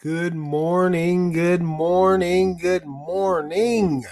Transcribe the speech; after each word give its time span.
Good 0.00 0.36
morning, 0.36 1.32
good 1.32 1.60
morning, 1.60 2.56
good 2.56 2.86
morning. 2.86 4.04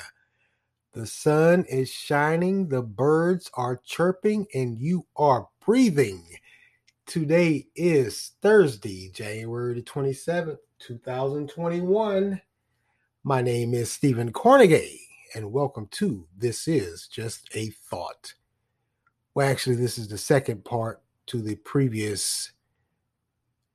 The 0.94 1.06
sun 1.06 1.64
is 1.66 1.88
shining, 1.88 2.66
the 2.66 2.82
birds 2.82 3.48
are 3.54 3.80
chirping, 3.84 4.48
and 4.52 4.76
you 4.76 5.06
are 5.14 5.46
breathing. 5.64 6.24
Today 7.06 7.68
is 7.76 8.32
Thursday, 8.42 9.12
January 9.14 9.74
the 9.74 9.82
27th, 9.82 10.58
2021. 10.80 12.40
My 13.22 13.40
name 13.40 13.72
is 13.72 13.92
Stephen 13.92 14.32
Cornegay, 14.32 14.98
and 15.36 15.52
welcome 15.52 15.86
to 15.92 16.26
This 16.36 16.66
Is 16.66 17.06
Just 17.06 17.48
a 17.54 17.70
Thought. 17.70 18.34
Well, 19.34 19.48
actually, 19.48 19.76
this 19.76 19.98
is 19.98 20.08
the 20.08 20.18
second 20.18 20.64
part 20.64 21.00
to 21.26 21.40
the 21.40 21.54
previous 21.54 22.50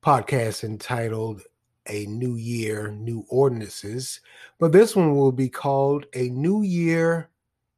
podcast 0.02 0.62
entitled 0.62 1.44
A 1.86 2.06
New 2.06 2.36
Year, 2.36 2.90
New 2.90 3.24
Ordinances. 3.28 4.20
But 4.58 4.72
this 4.72 4.94
one 4.94 5.14
will 5.14 5.32
be 5.32 5.48
called 5.48 6.06
A 6.14 6.28
New 6.30 6.62
Year, 6.62 7.30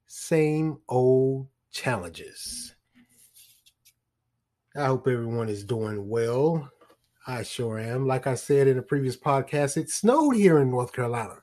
Same 0.06 0.78
Old 0.88 1.48
Challenges. 1.70 2.74
I 4.76 4.86
hope 4.86 5.06
everyone 5.06 5.48
is 5.48 5.64
doing 5.64 6.08
well. 6.08 6.70
I 7.26 7.42
sure 7.42 7.78
am. 7.78 8.06
Like 8.06 8.26
I 8.26 8.34
said 8.34 8.68
in 8.68 8.78
a 8.78 8.82
previous 8.82 9.16
podcast, 9.16 9.76
it 9.76 9.88
snowed 9.88 10.36
here 10.36 10.58
in 10.58 10.70
North 10.70 10.92
Carolina. 10.92 11.36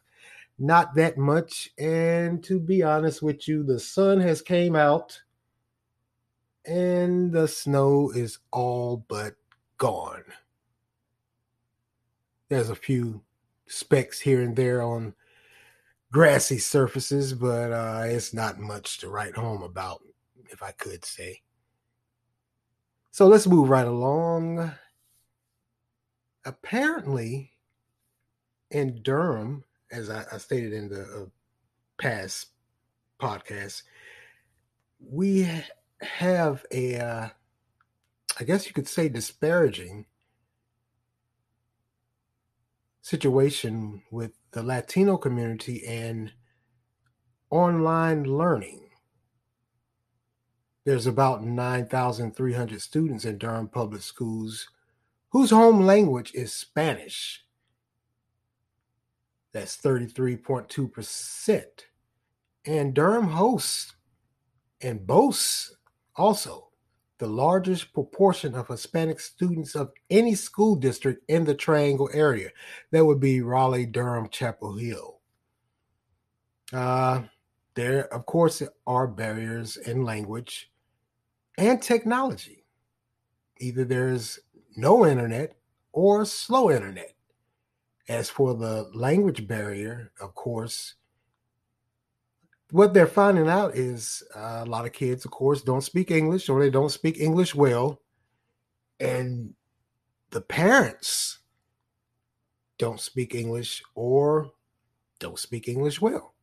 Not 0.60 0.94
that 0.96 1.18
much. 1.18 1.72
And 1.80 2.44
to 2.44 2.60
be 2.60 2.84
honest 2.84 3.24
with 3.24 3.48
you, 3.48 3.64
the 3.64 3.80
sun 3.80 4.20
has 4.20 4.42
came 4.42 4.76
out 4.76 5.20
and 6.66 7.32
the 7.32 7.48
snow 7.48 8.12
is 8.12 8.38
all 8.52 9.06
but 9.08 9.34
gone. 9.78 10.24
There's 12.52 12.70
a 12.70 12.76
few 12.76 13.22
specks 13.66 14.20
here 14.20 14.42
and 14.42 14.54
there 14.54 14.82
on 14.82 15.14
grassy 16.12 16.58
surfaces, 16.58 17.34
but 17.34 17.72
uh, 17.72 18.04
it's 18.04 18.34
not 18.34 18.60
much 18.60 18.98
to 18.98 19.10
write 19.10 19.38
home 19.38 19.64
about, 19.64 20.02
if 20.50 20.62
I 20.62 20.72
could 20.72 21.06
say. 21.06 21.44
So 23.12 23.26
let's 23.28 23.48
move 23.48 23.70
right 23.70 23.88
along. 23.88 24.70
Apparently, 26.44 27.54
in 28.70 29.02
Durham, 29.02 29.64
as 29.90 30.10
I, 30.10 30.26
I 30.30 30.38
stated 30.38 30.74
in 30.74 30.90
the 30.90 31.04
uh, 31.04 31.26
past 31.98 32.48
podcast, 33.18 33.84
we 35.00 35.50
have 36.02 36.66
a, 36.70 37.00
uh, 37.00 37.30
I 38.38 38.44
guess 38.44 38.68
you 38.68 38.74
could 38.74 38.90
say, 38.90 39.08
disparaging 39.08 40.06
situation 43.02 44.04
with 44.12 44.32
the 44.52 44.64
Latino 44.64 45.18
community 45.18 45.86
and 45.86 46.32
online 47.50 48.24
learning. 48.24 48.90
There's 50.86 51.06
about 51.06 51.44
9,300 51.44 52.82
students 52.82 53.26
in 53.26 53.38
Durham 53.38 53.68
public 53.68 54.02
schools 54.02 54.68
whose 55.30 55.52
home 55.52 55.82
language 55.82 56.32
is 56.34 56.54
Spanish. 56.54 57.46
That's 59.54 59.78
33.2%. 59.78 61.66
And 62.66 62.94
Durham 62.94 63.28
hosts 63.28 63.94
and 64.82 65.06
boasts 65.06 65.76
also 66.16 66.71
the 67.22 67.28
largest 67.28 67.94
proportion 67.94 68.56
of 68.56 68.68
Hispanic 68.68 69.20
students 69.20 69.76
of 69.76 69.92
any 70.10 70.34
school 70.34 70.76
district 70.76 71.24
in 71.28 71.46
the 71.46 71.54
Triangle 71.54 72.10
area. 72.14 72.50
That 72.90 73.06
would 73.06 73.20
be 73.20 73.42
Raleigh, 73.42 73.86
Durham, 73.86 74.28
Chapel 74.28 74.76
Hill. 74.76 75.20
Uh, 76.74 77.22
there, 77.76 78.12
of 78.12 78.26
course, 78.26 78.64
are 78.88 79.06
barriers 79.06 79.78
in 79.78 80.04
language 80.04 80.72
and 81.60 81.80
technology. 81.80 82.66
Either 83.60 83.86
there's 83.86 84.40
no 84.76 85.06
internet 85.06 85.56
or 85.92 86.26
slow 86.26 86.72
internet. 86.72 87.14
As 88.10 88.32
for 88.32 88.56
the 88.56 88.90
language 88.96 89.48
barrier, 89.48 90.12
of 90.20 90.34
course, 90.34 90.96
what 92.72 92.94
they're 92.94 93.08
finding 93.08 93.50
out 93.50 93.76
is 93.76 94.24
uh, 94.36 94.62
a 94.64 94.66
lot 94.66 94.86
of 94.86 94.94
kids, 94.94 95.26
of 95.26 95.32
course, 95.32 95.62
don't 95.62 95.84
speak 95.84 96.10
English 96.10 96.50
or 96.50 96.60
they 96.60 96.70
don't 96.70 96.92
speak 96.92 97.20
English 97.20 97.54
well. 97.54 98.02
And 99.00 99.54
the 100.30 100.42
parents 100.42 101.40
don't 102.78 103.00
speak 103.00 103.36
English 103.36 103.84
or 103.94 104.52
don't 105.20 105.38
speak 105.38 105.68
English 105.68 106.02
well. 106.02 106.34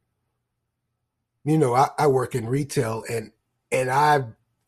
You 1.44 1.56
know, 1.56 1.75
I, 1.75 1.89
I 1.99 2.06
work 2.06 2.34
in 2.34 2.47
retail 2.47 3.05
and 3.09 3.33
and 3.72 3.91
I 3.91 4.25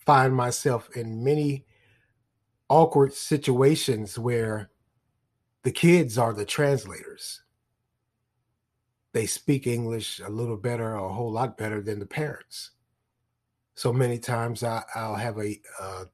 find 0.07 0.35
myself 0.35 0.89
in 0.97 1.23
many 1.23 1.67
awkward 2.69 3.13
situations 3.13 4.19
where 4.19 4.71
the 5.63 5.73
kids 5.73 6.17
are 6.17 6.33
the 6.33 6.45
translators 6.45 7.43
they 9.13 9.27
speak 9.27 9.67
English 9.67 10.21
a 10.21 10.31
little 10.31 10.57
better 10.57 10.97
or 10.97 11.07
a 11.07 11.13
whole 11.13 11.33
lot 11.33 11.59
better 11.59 11.81
than 11.81 11.99
the 11.99 12.07
parents. 12.07 12.71
So 13.75 13.93
many 13.93 14.19
times 14.19 14.63
I, 14.63 14.83
will 14.95 15.15
have 15.15 15.39
a, 15.39 15.61
a, 15.81 16.05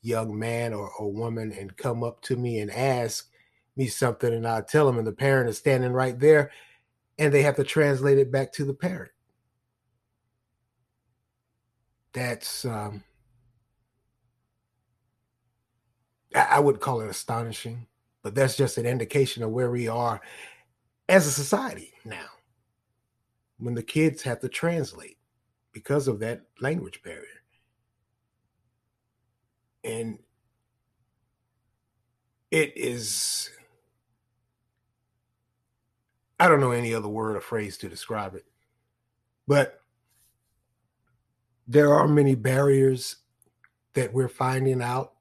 young 0.00 0.38
man 0.38 0.72
or 0.72 0.92
a 1.00 1.06
woman 1.06 1.52
and 1.52 1.76
come 1.76 2.04
up 2.04 2.20
to 2.22 2.36
me 2.36 2.60
and 2.60 2.70
ask 2.70 3.28
me 3.76 3.88
something, 3.88 4.32
and 4.32 4.46
I'll 4.46 4.62
tell 4.62 4.86
them, 4.86 4.98
and 4.98 5.06
the 5.06 5.12
parent 5.12 5.50
is 5.50 5.58
standing 5.58 5.92
right 5.92 6.18
there, 6.18 6.52
and 7.18 7.34
they 7.34 7.42
have 7.42 7.56
to 7.56 7.64
translate 7.64 8.18
it 8.18 8.30
back 8.30 8.52
to 8.52 8.64
the 8.64 8.74
parent. 8.74 9.10
That's 12.12 12.64
um, 12.64 13.02
I, 16.34 16.46
I 16.52 16.60
would 16.60 16.80
call 16.80 17.00
it 17.00 17.10
astonishing, 17.10 17.86
but 18.22 18.34
that's 18.34 18.56
just 18.56 18.78
an 18.78 18.86
indication 18.86 19.42
of 19.42 19.50
where 19.50 19.70
we 19.70 19.88
are 19.88 20.20
as 21.08 21.26
a 21.26 21.30
society 21.30 21.92
now 22.04 22.26
when 23.58 23.74
the 23.74 23.82
kids 23.82 24.22
have 24.22 24.40
to 24.40 24.48
translate 24.48 25.18
because 25.72 26.08
of 26.08 26.20
that 26.20 26.42
language 26.60 27.02
barrier. 27.02 27.24
And 29.84 30.18
it 32.50 32.72
is, 32.76 33.50
I 36.38 36.48
don't 36.48 36.60
know 36.60 36.72
any 36.72 36.94
other 36.94 37.08
word 37.08 37.36
or 37.36 37.40
phrase 37.40 37.78
to 37.78 37.88
describe 37.88 38.34
it, 38.34 38.44
but 39.46 39.80
there 41.66 41.94
are 41.94 42.08
many 42.08 42.34
barriers 42.34 43.16
that 43.94 44.12
we're 44.12 44.28
finding 44.28 44.82
out 44.82 45.14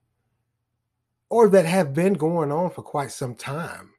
or 1.29 1.49
that 1.49 1.65
have 1.65 1.93
been 1.93 2.13
going 2.13 2.51
on 2.51 2.69
for 2.69 2.81
quite 2.81 3.11
some 3.11 3.35
time 3.35 3.91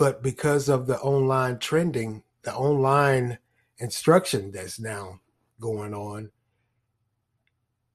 but 0.00 0.22
because 0.22 0.70
of 0.70 0.86
the 0.86 0.98
online 1.00 1.58
trending, 1.58 2.22
the 2.40 2.54
online 2.54 3.36
instruction 3.80 4.50
that's 4.50 4.80
now 4.80 5.20
going 5.60 5.92
on, 5.92 6.30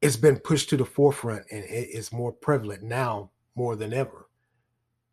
it's 0.04 0.16
been 0.16 0.38
pushed 0.38 0.70
to 0.70 0.78
the 0.78 0.86
forefront 0.86 1.46
and 1.50 1.64
it 1.64 1.90
is 1.90 2.14
more 2.14 2.32
prevalent 2.32 2.84
now 2.84 3.32
more 3.56 3.76
than 3.76 3.92
ever. 3.92 4.30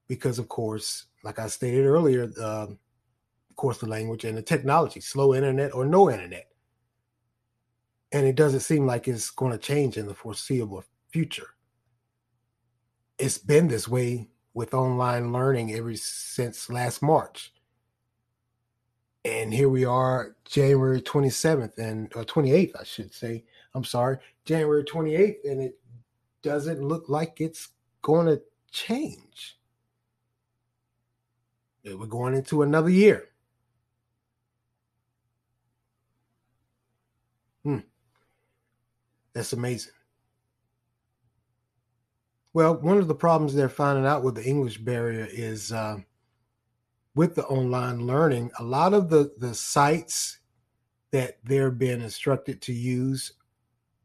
Because, 0.07 0.39
of 0.39 0.51
course, 0.51 1.07
like 1.25 1.39
I 1.39 1.47
stated 1.47 1.87
earlier, 1.87 2.31
uh, 2.39 2.67
of 2.67 3.57
course, 3.57 3.79
the 3.79 3.89
language 3.89 4.27
and 4.27 4.37
the 4.37 4.43
technology, 4.43 5.01
slow 5.01 5.35
internet 5.35 5.73
or 5.73 5.87
no 5.87 6.11
internet. 6.11 6.49
And 8.13 8.27
it 8.27 8.37
doesn't 8.37 8.61
seem 8.61 8.85
like 8.85 9.09
it's 9.09 9.31
going 9.31 9.53
to 9.53 9.59
change 9.59 9.97
in 9.97 10.07
the 10.07 10.15
foreseeable 10.15 10.85
future. 11.09 11.55
It's 13.19 13.39
been 13.39 13.69
this 13.69 13.89
way 13.89 14.29
with 14.55 14.75
online 14.75 15.33
learning 15.33 15.73
ever 15.73 15.95
since 15.97 16.69
last 16.71 17.03
March. 17.03 17.53
And 19.25 19.55
here 19.55 19.69
we 19.69 19.85
are, 19.85 20.35
January 20.45 21.01
27th 21.01 21.79
and 21.79 22.13
or 22.17 22.25
28th, 22.25 22.73
I 22.81 22.85
should 22.85 23.15
say. 23.15 23.45
I'm 23.75 23.85
sorry, 23.85 24.19
January 24.45 24.85
28th, 24.85 25.45
and 25.45 25.63
it 25.63 25.79
doesn't 26.43 26.83
look 26.83 27.09
like 27.09 27.41
it's 27.41 27.69
going 28.03 28.27
to 28.27 28.43
change. 28.71 29.59
We're 31.85 32.07
going 32.07 32.35
into 32.35 32.63
another 32.63 32.91
year. 32.91 33.29
Hmm. 37.65 37.79
That's 39.33 39.53
amazing. 39.53 39.93
Well, 42.55 42.77
one 42.77 42.99
of 42.99 43.09
the 43.09 43.15
problems 43.15 43.55
they're 43.55 43.69
finding 43.69 44.07
out 44.07 44.23
with 44.23 44.35
the 44.35 44.45
English 44.45 44.79
barrier 44.79 45.27
is 45.31 45.73
uh, 45.73 45.99
with 47.15 47.35
the 47.35 47.45
online 47.47 48.07
learning, 48.07 48.51
a 48.59 48.65
lot 48.65 48.95
of 48.95 49.09
the, 49.11 49.33
the 49.39 49.55
sites 49.55 50.39
that 51.13 51.39
they're 51.45 51.71
being 51.71 52.01
instructed 52.03 52.61
to 52.63 52.73
use 52.73 53.35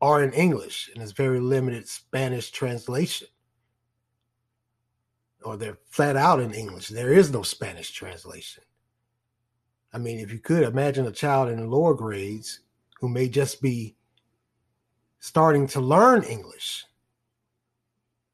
are 0.01 0.23
in 0.23 0.31
English 0.33 0.89
and 0.93 1.03
it's 1.03 1.11
very 1.11 1.39
limited 1.39 1.87
Spanish 1.87 2.51
translation. 2.51 3.27
or 5.43 5.57
they're 5.57 5.79
flat 5.89 6.15
out 6.17 6.39
in 6.39 6.53
English. 6.53 6.89
There 6.89 7.13
is 7.13 7.31
no 7.31 7.41
Spanish 7.43 7.91
translation. 7.91 8.63
I 9.93 9.97
mean, 9.97 10.19
if 10.19 10.31
you 10.31 10.39
could 10.39 10.63
imagine 10.63 11.05
a 11.07 11.11
child 11.11 11.49
in 11.49 11.59
the 11.59 11.67
lower 11.67 11.93
grades 11.93 12.61
who 12.99 13.07
may 13.09 13.29
just 13.29 13.61
be 13.61 13.95
starting 15.19 15.67
to 15.67 15.79
learn 15.79 16.23
English 16.23 16.85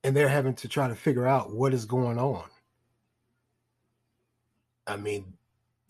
and 0.04 0.16
they're 0.16 0.28
having 0.28 0.54
to 0.56 0.68
try 0.68 0.88
to 0.88 0.96
figure 0.96 1.28
out 1.28 1.54
what 1.54 1.74
is 1.74 1.86
going 1.86 2.18
on. 2.18 2.46
I 4.86 4.98
mean, 4.98 5.34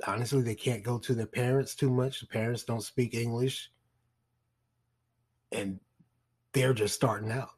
honestly, 0.06 0.42
they 0.42 0.56
can't 0.56 0.84
go 0.84 1.00
to 1.00 1.16
their 1.16 1.26
parents 1.26 1.76
too 1.76 1.90
much. 1.90 2.20
The 2.20 2.28
parents 2.28 2.64
don't 2.64 2.84
speak 2.84 3.16
English. 3.16 3.72
And 5.52 5.80
they're 6.54 6.74
just 6.74 6.94
starting 6.94 7.32
out. 7.32 7.50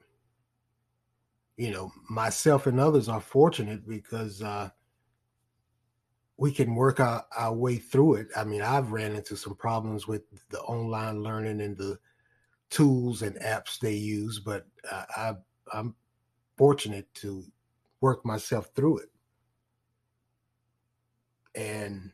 You 1.58 1.72
know, 1.72 1.92
myself 2.10 2.68
and 2.68 2.80
others 2.80 3.10
are 3.10 3.22
fortunate 3.22 3.88
because 3.88 4.42
uh, 4.42 4.70
we 6.38 6.52
can 6.52 6.76
work 6.76 7.00
our, 7.00 7.26
our 7.38 7.54
way 7.54 7.78
through 7.78 8.16
it. 8.16 8.28
I 8.36 8.44
mean, 8.44 8.62
I've 8.62 8.92
ran 8.92 9.16
into 9.16 9.38
some 9.38 9.56
problems 9.56 10.08
with 10.08 10.24
the 10.50 10.60
online 10.62 11.22
learning 11.22 11.62
and 11.62 11.78
the 11.78 11.98
tools 12.70 13.22
and 13.22 13.36
apps 13.38 13.80
they 13.80 13.94
use, 13.94 14.40
but 14.40 14.66
uh, 14.90 15.06
I, 15.16 15.34
I'm 15.74 15.96
fortunate 16.58 17.14
to 17.16 17.44
work 18.02 18.26
myself 18.26 18.70
through 18.76 19.00
it. 19.00 19.10
And 21.56 22.12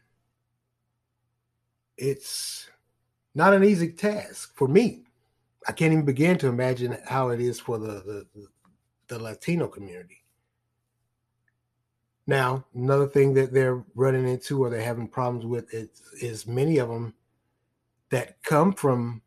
it's 1.97 2.69
not 3.33 3.53
an 3.53 3.63
easy 3.63 3.91
task 3.91 4.55
for 4.55 4.67
me. 4.67 5.03
I 5.67 5.71
can't 5.71 5.93
even 5.93 6.05
begin 6.05 6.37
to 6.39 6.47
imagine 6.47 6.97
how 7.05 7.29
it 7.29 7.39
is 7.39 7.59
for 7.59 7.77
the, 7.77 8.25
the, 8.33 8.47
the 9.07 9.19
Latino 9.19 9.67
community. 9.67 10.23
Now, 12.27 12.65
another 12.73 13.07
thing 13.07 13.33
that 13.35 13.51
they're 13.51 13.83
running 13.95 14.27
into 14.27 14.63
or 14.63 14.69
they're 14.69 14.81
having 14.81 15.07
problems 15.07 15.45
with 15.45 15.73
is, 15.73 15.89
is 16.21 16.47
many 16.47 16.77
of 16.77 16.87
them 16.87 17.13
that 18.09 18.41
come 18.43 18.73
from 18.73 19.21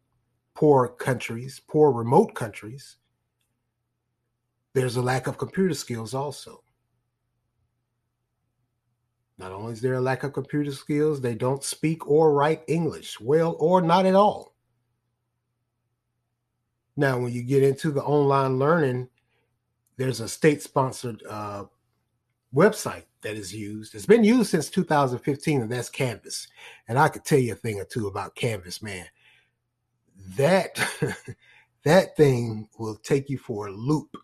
poor 0.55 0.89
countries, 0.89 1.61
poor 1.67 1.91
remote 1.91 2.35
countries. 2.35 2.97
There's 4.75 4.97
a 4.97 5.03
lack 5.03 5.27
of 5.27 5.39
computer 5.39 5.75
skills 5.75 6.15
also. 6.15 6.63
Not 9.39 9.53
only 9.53 9.73
is 9.73 9.81
there 9.81 9.95
a 9.95 10.01
lack 10.01 10.23
of 10.23 10.33
computer 10.33 10.73
skills, 10.73 11.21
they 11.21 11.35
don't 11.35 11.65
speak 11.65 12.07
or 12.09 12.33
write 12.33 12.63
English 12.69 13.21
well 13.21 13.57
or 13.59 13.81
not 13.81 14.07
at 14.07 14.15
all. 14.15 14.55
Now, 16.97 17.19
when 17.19 17.33
you 17.33 17.43
get 17.43 17.63
into 17.63 17.91
the 17.91 18.03
online 18.03 18.59
learning, 18.59 19.09
there's 19.97 20.21
a 20.21 20.29
state 20.29 20.63
sponsored 20.63 21.23
uh, 21.29 21.65
website 22.55 23.05
that 23.23 23.37
is 23.37 23.53
used. 23.53 23.95
It's 23.95 24.07
been 24.07 24.23
used 24.23 24.51
since 24.51 24.69
2015, 24.71 25.63
and 25.63 25.73
that's 25.73 25.91
Canvas. 25.91 26.47
And 26.87 26.99
I 26.99 27.09
could 27.09 27.25
tell 27.25 27.39
you 27.39 27.53
a 27.53 27.57
thing 27.57 27.81
or 27.81 27.85
two 27.85 28.07
about 28.07 28.37
Canvas, 28.37 28.83
man. 28.83 29.07
That 30.37 30.79
that 31.85 32.17
thing 32.17 32.69
will 32.79 32.97
take 32.97 33.29
you 33.29 33.39
for 33.39 33.67
a 33.67 33.73
loop. 33.73 34.17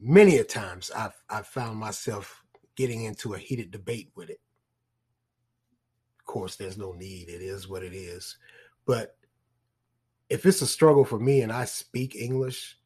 Many 0.00 0.38
a 0.38 0.44
times 0.44 0.90
I've 0.94 1.20
I've 1.28 1.46
found 1.46 1.78
myself 1.78 2.44
getting 2.76 3.04
into 3.04 3.34
a 3.34 3.38
heated 3.38 3.70
debate 3.70 4.10
with 4.14 4.30
it. 4.30 4.40
Of 6.20 6.24
course, 6.26 6.56
there's 6.56 6.78
no 6.78 6.92
need. 6.92 7.28
It 7.28 7.42
is 7.42 7.68
what 7.68 7.82
it 7.82 7.92
is. 7.92 8.36
But 8.86 9.16
if 10.28 10.46
it's 10.46 10.62
a 10.62 10.66
struggle 10.66 11.04
for 11.04 11.18
me 11.18 11.40
and 11.40 11.50
I 11.50 11.64
speak 11.64 12.14
English, 12.14 12.78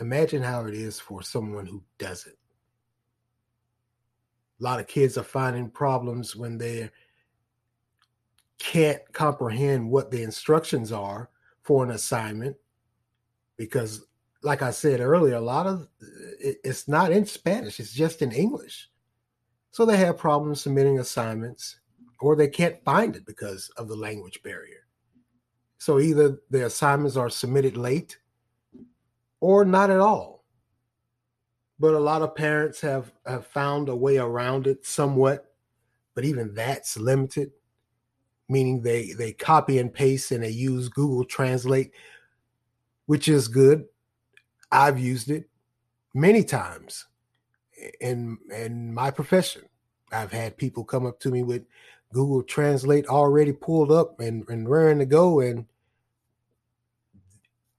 imagine 0.00 0.42
how 0.42 0.66
it 0.66 0.74
is 0.74 1.00
for 1.00 1.22
someone 1.22 1.66
who 1.66 1.82
doesn't. 1.98 2.36
A 4.60 4.62
lot 4.62 4.80
of 4.80 4.86
kids 4.86 5.16
are 5.16 5.22
finding 5.22 5.70
problems 5.70 6.36
when 6.36 6.58
they 6.58 6.90
can't 8.58 9.00
comprehend 9.12 9.90
what 9.90 10.10
the 10.10 10.22
instructions 10.22 10.92
are 10.92 11.30
for 11.62 11.82
an 11.82 11.92
assignment 11.92 12.56
because 13.56 14.04
like 14.42 14.62
I 14.62 14.70
said 14.70 15.00
earlier, 15.00 15.34
a 15.34 15.40
lot 15.40 15.66
of 15.66 15.82
uh, 16.02 16.06
it's 16.40 16.88
not 16.88 17.12
in 17.12 17.26
Spanish, 17.26 17.80
it's 17.80 17.92
just 17.92 18.22
in 18.22 18.32
English. 18.32 18.90
So 19.72 19.84
they 19.84 19.96
have 19.98 20.18
problems 20.18 20.62
submitting 20.62 20.98
assignments 20.98 21.80
or 22.20 22.36
they 22.36 22.48
can't 22.48 22.82
find 22.84 23.16
it 23.16 23.24
because 23.24 23.70
of 23.76 23.88
the 23.88 23.96
language 23.96 24.42
barrier. 24.42 24.86
So 25.78 25.98
either 25.98 26.38
the 26.50 26.66
assignments 26.66 27.16
are 27.16 27.30
submitted 27.30 27.76
late 27.76 28.18
or 29.40 29.64
not 29.64 29.90
at 29.90 30.00
all. 30.00 30.44
But 31.78 31.94
a 31.94 31.98
lot 31.98 32.20
of 32.20 32.34
parents 32.34 32.80
have, 32.82 33.10
have 33.24 33.46
found 33.46 33.88
a 33.88 33.96
way 33.96 34.18
around 34.18 34.66
it 34.66 34.84
somewhat, 34.84 35.54
but 36.14 36.26
even 36.26 36.52
that's 36.52 36.98
limited, 36.98 37.52
meaning 38.50 38.82
they, 38.82 39.12
they 39.12 39.32
copy 39.32 39.78
and 39.78 39.92
paste 39.92 40.30
and 40.30 40.44
they 40.44 40.50
use 40.50 40.90
Google 40.90 41.24
Translate, 41.24 41.92
which 43.06 43.28
is 43.28 43.48
good. 43.48 43.86
I've 44.72 44.98
used 44.98 45.30
it 45.30 45.48
many 46.14 46.44
times 46.44 47.06
in 48.00 48.38
in 48.54 48.92
my 48.92 49.10
profession. 49.10 49.62
I've 50.12 50.32
had 50.32 50.56
people 50.56 50.84
come 50.84 51.06
up 51.06 51.20
to 51.20 51.30
me 51.30 51.42
with 51.42 51.64
Google 52.12 52.42
Translate 52.42 53.06
already 53.06 53.52
pulled 53.52 53.92
up 53.92 54.18
and, 54.20 54.48
and 54.48 54.68
raring 54.68 54.98
to 54.98 55.06
go, 55.06 55.40
and 55.40 55.66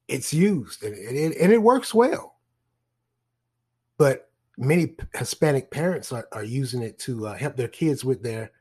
it's 0.08 0.34
used 0.34 0.84
and 0.84 0.96
it, 0.96 1.38
and 1.38 1.52
it 1.52 1.62
works 1.62 1.94
well. 1.94 2.36
But 3.98 4.30
many 4.58 4.96
Hispanic 5.14 5.72
parents 5.72 6.12
are, 6.12 6.28
are 6.32 6.44
using 6.44 6.82
it 6.82 6.98
to 7.00 7.28
uh, 7.28 7.36
help 7.36 7.56
their 7.56 7.68
kids 7.68 8.04
with 8.04 8.24
their 8.24 8.52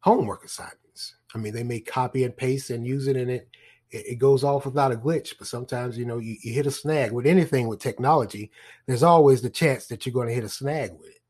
homework 0.00 0.44
assignments. 0.44 1.14
I 1.34 1.38
mean, 1.38 1.54
they 1.54 1.62
may 1.62 1.80
copy 1.80 2.24
and 2.24 2.36
paste 2.36 2.70
and 2.70 2.86
use 2.86 3.06
it, 3.06 3.16
and 3.16 3.30
it 3.30 3.48
it, 3.92 4.18
goes 4.18 4.42
off 4.42 4.64
without 4.64 4.92
a 4.92 4.96
glitch. 4.96 5.34
But 5.38 5.46
sometimes, 5.46 5.98
you 5.98 6.04
know, 6.04 6.18
you, 6.18 6.36
you 6.40 6.52
hit 6.52 6.66
a 6.66 6.70
snag 6.70 7.12
with 7.12 7.26
anything 7.26 7.68
with 7.68 7.78
technology. 7.78 8.50
There's 8.86 9.02
always 9.02 9.42
the 9.42 9.50
chance 9.50 9.86
that 9.86 10.04
you're 10.04 10.12
going 10.12 10.28
to 10.28 10.34
hit 10.34 10.44
a 10.44 10.48
snag 10.48 10.92
with 10.92 11.10
it. 11.10 11.20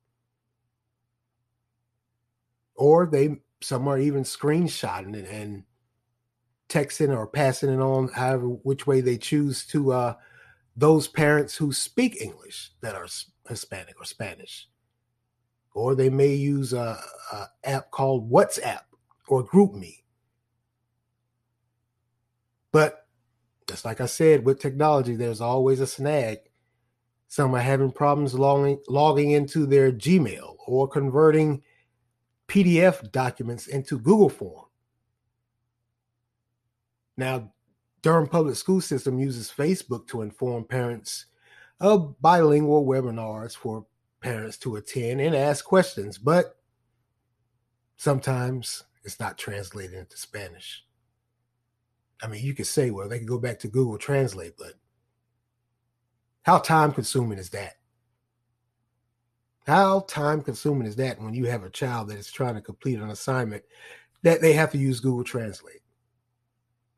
Or 2.75 3.06
they 3.06 3.37
some 3.61 3.87
are 3.87 3.99
even 3.99 4.25
screenshotting 4.25 5.14
it 5.14 5.29
and 5.31 5.64
texting 6.69 7.14
or 7.14 7.26
passing 7.26 7.70
it 7.73 7.81
on, 7.81 8.09
however 8.09 8.47
which 8.47 8.87
way 8.87 9.00
they 9.00 9.19
choose 9.19 9.67
to 9.67 9.93
uh, 9.93 10.14
those 10.76 11.06
parents 11.06 11.55
who 11.55 11.73
speak 11.73 12.20
English 12.20 12.73
that 12.81 12.94
are 12.94 13.06
Hispanic 13.49 14.00
or 14.00 14.05
Spanish. 14.05 14.69
Or 15.75 15.95
they 15.95 16.11
may 16.11 16.35
use 16.35 16.73
a, 16.73 16.99
a 17.33 17.47
app 17.64 17.90
called 17.90 18.31
WhatsApp 18.31 18.83
or 19.28 19.47
GroupMe 19.47 20.01
but 22.73 23.07
just 23.69 23.85
like 23.85 24.00
I 24.00 24.07
said, 24.07 24.45
with 24.45 24.61
technology, 24.61 25.14
there's 25.14 25.41
always 25.41 25.81
a 25.81 25.87
snag. 25.87 26.38
Some 27.29 27.55
are 27.55 27.61
having 27.61 27.93
problems 27.93 28.35
logging, 28.35 28.81
logging 28.88 29.31
into 29.31 29.67
their 29.67 29.93
Gmail 29.93 30.57
or 30.67 30.88
converting 30.88 31.62
PDF 32.49 33.11
documents 33.12 33.67
into 33.67 33.99
Google 33.99 34.29
Form. 34.29 34.67
Now, 37.17 37.52
Durham 38.02 38.26
Public 38.26 38.57
School 38.57 38.81
System 38.81 39.19
uses 39.19 39.50
Facebook 39.50 40.09
to 40.09 40.23
inform 40.23 40.64
parents 40.64 41.26
of 41.81 42.21
bilingual 42.21 42.85
webinars 42.87 43.57
for 43.57 43.87
parents 44.21 44.57
to 44.59 44.76
attend 44.76 45.21
and 45.21 45.35
ask 45.35 45.64
questions, 45.64 46.19
but 46.19 46.57
sometimes 47.97 48.85
it's 49.05 49.21
not 49.21 49.38
translated 49.38 49.95
into 49.95 50.17
Spanish. 50.17 50.85
I 52.23 52.29
mean, 52.29 52.45
you 52.45 52.55
could 52.55 52.67
say, 52.67 52.91
well, 52.91 53.09
they 53.09 53.19
could 53.19 53.29
go 53.29 53.38
back 53.38 53.59
to 53.61 53.69
Google 53.69 53.99
Translate, 53.99 54.55
but 54.57 54.75
how 56.43 56.59
time 56.59 56.93
consuming 56.93 57.38
is 57.38 57.50
that? 57.50 57.75
How 59.67 60.00
time 60.00 60.43
consuming 60.43 60.87
is 60.87 60.97
that 60.97 61.21
when 61.21 61.35
you 61.35 61.47
have 61.47 61.64
a 61.64 61.71
child 61.71 62.09
that 62.09 62.19
is 62.19 62.31
trying 62.31 62.55
to 62.55 62.61
complete 62.61 62.99
an 62.99 63.11
assignment 63.11 63.62
that 64.23 64.41
they 64.41 64.52
have 64.52 64.71
to 64.73 64.79
use 64.79 65.00
Google 65.00 65.25
Translate? 65.25 65.81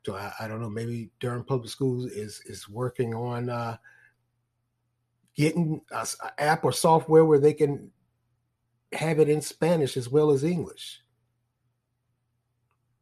So 0.05 0.15
I, 0.15 0.31
I 0.39 0.47
don't 0.47 0.61
know. 0.61 0.69
Maybe 0.69 1.09
Durham 1.19 1.43
Public 1.43 1.69
Schools 1.69 2.05
is 2.05 2.41
is 2.45 2.69
working 2.69 3.13
on 3.15 3.49
uh, 3.49 3.77
getting 5.35 5.81
an 5.91 6.05
app 6.37 6.63
or 6.63 6.71
software 6.71 7.25
where 7.25 7.39
they 7.39 7.53
can 7.53 7.91
have 8.93 9.19
it 9.19 9.29
in 9.29 9.41
Spanish 9.41 9.97
as 9.97 10.09
well 10.09 10.31
as 10.31 10.43
English 10.43 11.01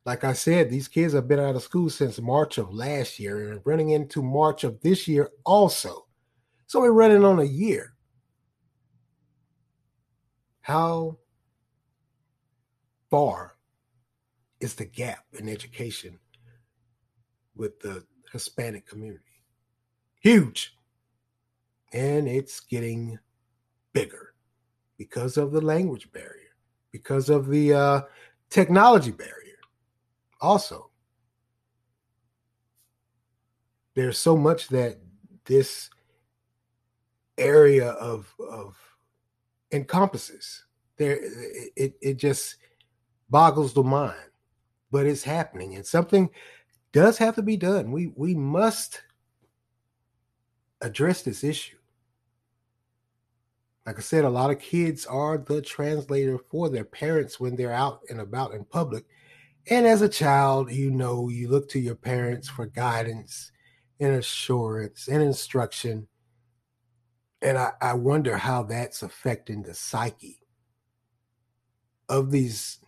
like 0.06 0.24
I 0.24 0.34
said, 0.34 0.70
these 0.70 0.88
kids 0.88 1.14
have 1.14 1.28
been 1.28 1.40
out 1.40 1.56
of 1.56 1.64
school 1.64 1.90
since 1.90 2.20
March 2.20 2.58
of 2.58 2.74
last 2.74 3.20
year 3.20 3.52
and 3.52 3.62
running 3.64 3.92
into 3.92 4.22
March 4.22 4.64
of 4.64 4.82
this 4.82 5.08
year 5.08 5.30
also. 5.46 6.08
So 6.68 6.82
we're 6.82 6.92
running 6.92 7.24
on 7.24 7.40
a 7.40 7.46
year. 7.46 7.94
How 10.62 11.18
far 13.10 13.56
is 14.60 14.76
the 14.76 14.86
gap 14.86 15.24
in 15.40 15.48
education 15.48 16.20
with 17.56 17.80
the 17.80 18.04
Hispanic 18.32 18.86
community? 18.88 19.24
Huge. 20.20 20.78
And 21.94 22.28
it's 22.28 22.60
getting 22.60 23.20
bigger 23.94 24.34
because 24.98 25.38
of 25.38 25.52
the 25.52 25.62
language 25.62 26.12
barrier, 26.12 26.56
because 26.92 27.30
of 27.30 27.48
the 27.48 27.74
uh, 27.74 28.02
technology 28.50 29.12
barrier. 29.12 29.43
Also, 30.44 30.92
there's 33.96 34.18
so 34.18 34.36
much 34.36 34.68
that 34.68 35.00
this 35.46 35.90
area 37.38 37.92
of 37.92 38.34
of 38.40 38.78
encompasses. 39.72 40.66
There, 40.98 41.18
it 41.78 41.96
it 42.02 42.16
just 42.16 42.58
boggles 43.30 43.74
the 43.74 43.84
mind, 43.84 44.32
but 44.92 45.06
it's 45.06 45.24
happening, 45.24 45.76
and 45.76 45.86
something 45.86 46.30
does 46.92 47.18
have 47.20 47.36
to 47.36 47.42
be 47.42 47.56
done. 47.56 47.94
We 47.94 48.12
we 48.18 48.36
must 48.36 49.02
address 50.82 51.22
this 51.22 51.46
issue. 51.46 51.78
Like 53.86 53.98
I 53.98 54.02
said, 54.02 54.26
a 54.26 54.30
lot 54.30 54.52
of 54.52 54.60
kids 54.60 55.06
are 55.06 55.38
the 55.38 55.62
translator 55.62 56.38
for 56.38 56.68
their 56.68 56.84
parents 56.84 57.40
when 57.40 57.56
they're 57.56 57.72
out 57.72 58.02
and 58.10 58.20
about 58.20 58.54
in 58.54 58.66
public. 58.66 59.06
And 59.70 59.88
as 59.88 60.02
a 60.02 60.10
child, 60.10 60.72
you 60.72 60.92
know, 60.92 61.30
you 61.30 61.48
look 61.48 61.70
to 61.70 61.80
your 61.80 61.96
parents 61.96 62.50
for 62.50 62.66
guidance 62.66 63.52
and 64.00 64.14
assurance 64.16 65.08
and 65.08 65.24
instruction. 65.24 66.08
And 67.42 67.58
I, 67.58 67.72
I 67.82 67.94
wonder 67.94 68.38
how 68.38 68.64
that's 68.64 69.04
affecting 69.04 69.64
the 69.64 69.74
psyche 69.74 70.40
of 72.10 72.32
these 72.32 72.80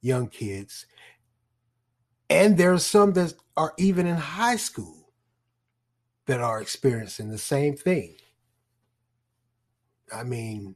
young 0.00 0.28
kids. 0.28 0.86
And 2.28 2.56
there 2.56 2.72
are 2.72 2.78
some 2.78 3.12
that 3.12 3.34
are 3.56 3.74
even 3.78 4.06
in 4.06 4.16
high 4.16 4.56
school 4.56 5.12
that 6.26 6.40
are 6.40 6.60
experiencing 6.60 7.28
the 7.28 7.38
same 7.38 7.76
thing. 7.76 8.14
I 10.12 10.24
mean, 10.24 10.74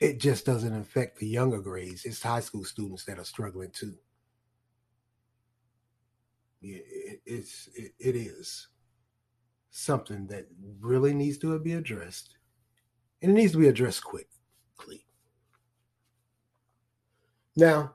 it 0.00 0.20
just 0.20 0.44
doesn't 0.44 0.74
affect 0.74 1.18
the 1.18 1.26
younger 1.26 1.60
grades. 1.60 2.04
It's 2.04 2.22
high 2.22 2.40
school 2.40 2.64
students 2.64 3.04
that 3.04 3.18
are 3.18 3.24
struggling 3.24 3.70
too. 3.70 3.94
It, 6.62 7.20
it's 7.24 7.68
it, 7.74 7.92
it 7.98 8.16
is 8.16 8.68
something 9.70 10.26
that 10.28 10.46
really 10.80 11.14
needs 11.14 11.38
to 11.38 11.58
be 11.58 11.74
addressed, 11.74 12.36
and 13.22 13.30
it 13.30 13.34
needs 13.34 13.52
to 13.52 13.58
be 13.58 13.68
addressed 13.68 14.04
quickly. 14.04 15.06
Now, 17.56 17.94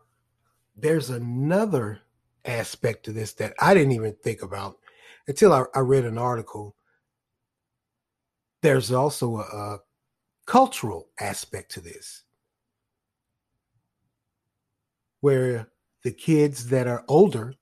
there's 0.75 1.09
another 1.09 2.01
aspect 2.45 3.05
to 3.05 3.11
this 3.11 3.33
that 3.33 3.53
I 3.59 3.73
didn't 3.73 3.91
even 3.91 4.15
think 4.23 4.41
about 4.41 4.77
until 5.27 5.53
I, 5.53 5.65
I 5.75 5.79
read 5.79 6.05
an 6.05 6.17
article. 6.17 6.75
There's 8.61 8.91
also 8.91 9.37
a, 9.37 9.41
a 9.41 9.79
cultural 10.51 11.07
aspect 11.17 11.71
to 11.71 11.79
this, 11.79 12.23
where 15.21 15.69
the 16.03 16.11
kids 16.11 16.67
that 16.67 16.87
are 16.87 17.05
older 17.07 17.55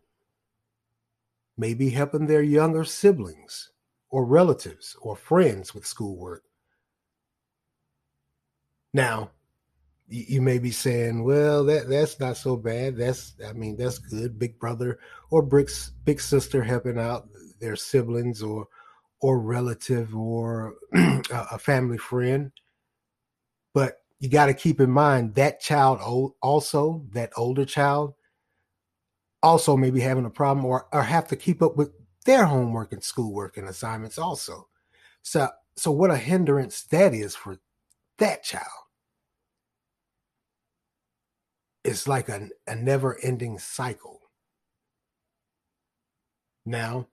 may 1.55 1.75
be 1.75 1.91
helping 1.91 2.25
their 2.25 2.41
younger 2.41 2.83
siblings 2.83 3.69
or 4.09 4.25
relatives 4.25 4.95
or 5.03 5.15
friends 5.15 5.75
with 5.75 5.85
schoolwork. 5.85 6.41
Now, 8.91 9.29
you 10.07 10.41
may 10.41 10.57
be 10.57 10.71
saying, 10.71 11.23
well, 11.23 11.63
that 11.65 11.89
that's 11.89 12.19
not 12.19 12.37
so 12.37 12.57
bad. 12.57 12.97
That's 12.97 13.35
I 13.47 13.53
mean, 13.53 13.77
that's 13.77 13.99
good. 13.99 14.39
Big 14.39 14.57
brother 14.57 14.97
or 15.29 15.43
big 15.43 15.69
big 16.05 16.19
sister 16.19 16.63
helping 16.63 16.97
out 16.97 17.29
their 17.59 17.75
siblings 17.75 18.41
or 18.41 18.67
or 19.19 19.39
relative 19.39 20.15
or 20.15 20.73
a 21.29 21.59
family 21.59 21.99
friend. 21.99 22.51
But 23.73 24.01
you 24.19 24.29
got 24.29 24.47
to 24.47 24.53
keep 24.53 24.79
in 24.79 24.91
mind 24.91 25.35
that 25.35 25.61
child 25.61 25.99
also, 26.41 27.05
that 27.11 27.31
older 27.37 27.65
child, 27.65 28.15
also 29.41 29.77
maybe 29.77 30.01
having 30.01 30.25
a 30.25 30.29
problem 30.29 30.65
or, 30.65 30.87
or 30.91 31.03
have 31.03 31.27
to 31.29 31.35
keep 31.35 31.61
up 31.61 31.77
with 31.77 31.91
their 32.25 32.45
homework 32.45 32.91
and 32.91 33.03
schoolwork 33.03 33.57
and 33.57 33.67
assignments 33.67 34.17
also. 34.17 34.67
So 35.21 35.49
so 35.75 35.91
what 35.91 36.11
a 36.11 36.17
hindrance 36.17 36.81
that 36.83 37.13
is 37.13 37.35
for 37.35 37.57
that 38.17 38.43
child. 38.43 38.65
It's 41.85 42.07
like 42.07 42.27
a, 42.27 42.49
a 42.67 42.75
never 42.75 43.17
ending 43.23 43.57
cycle. 43.57 44.19
Now, 46.65 47.07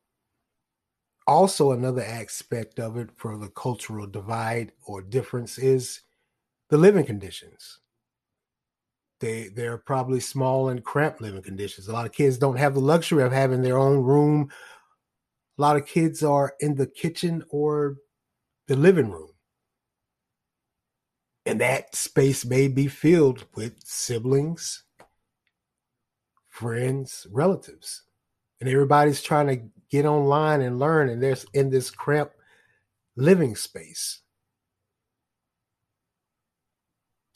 also 1.28 1.70
another 1.70 2.02
aspect 2.02 2.80
of 2.80 2.96
it 2.96 3.10
for 3.16 3.38
the 3.38 3.48
cultural 3.48 4.06
divide 4.06 4.72
or 4.84 5.00
difference 5.00 5.58
is 5.58 6.00
the 6.70 6.76
living 6.76 7.04
conditions. 7.04 7.80
They 9.20 9.48
they're 9.48 9.78
probably 9.78 10.20
small 10.20 10.68
and 10.68 10.84
cramped 10.84 11.20
living 11.20 11.42
conditions. 11.42 11.88
A 11.88 11.92
lot 11.92 12.06
of 12.06 12.12
kids 12.12 12.38
don't 12.38 12.58
have 12.58 12.74
the 12.74 12.80
luxury 12.80 13.22
of 13.22 13.32
having 13.32 13.62
their 13.62 13.78
own 13.78 14.02
room. 14.02 14.50
A 15.58 15.62
lot 15.62 15.76
of 15.76 15.86
kids 15.86 16.22
are 16.22 16.54
in 16.60 16.74
the 16.74 16.86
kitchen 16.86 17.42
or 17.48 17.96
the 18.68 18.76
living 18.76 19.10
room. 19.10 19.30
And 21.46 21.60
that 21.60 21.94
space 21.94 22.44
may 22.44 22.68
be 22.68 22.88
filled 22.88 23.46
with 23.54 23.74
siblings, 23.84 24.82
friends, 26.48 27.26
relatives. 27.30 28.02
And 28.60 28.68
everybody's 28.68 29.22
trying 29.22 29.46
to 29.46 29.62
get 29.90 30.06
online 30.06 30.60
and 30.60 30.78
learn, 30.78 31.08
and 31.08 31.22
there's 31.22 31.46
in 31.54 31.70
this 31.70 31.90
cramped 31.90 32.34
living 33.16 33.54
space. 33.54 34.20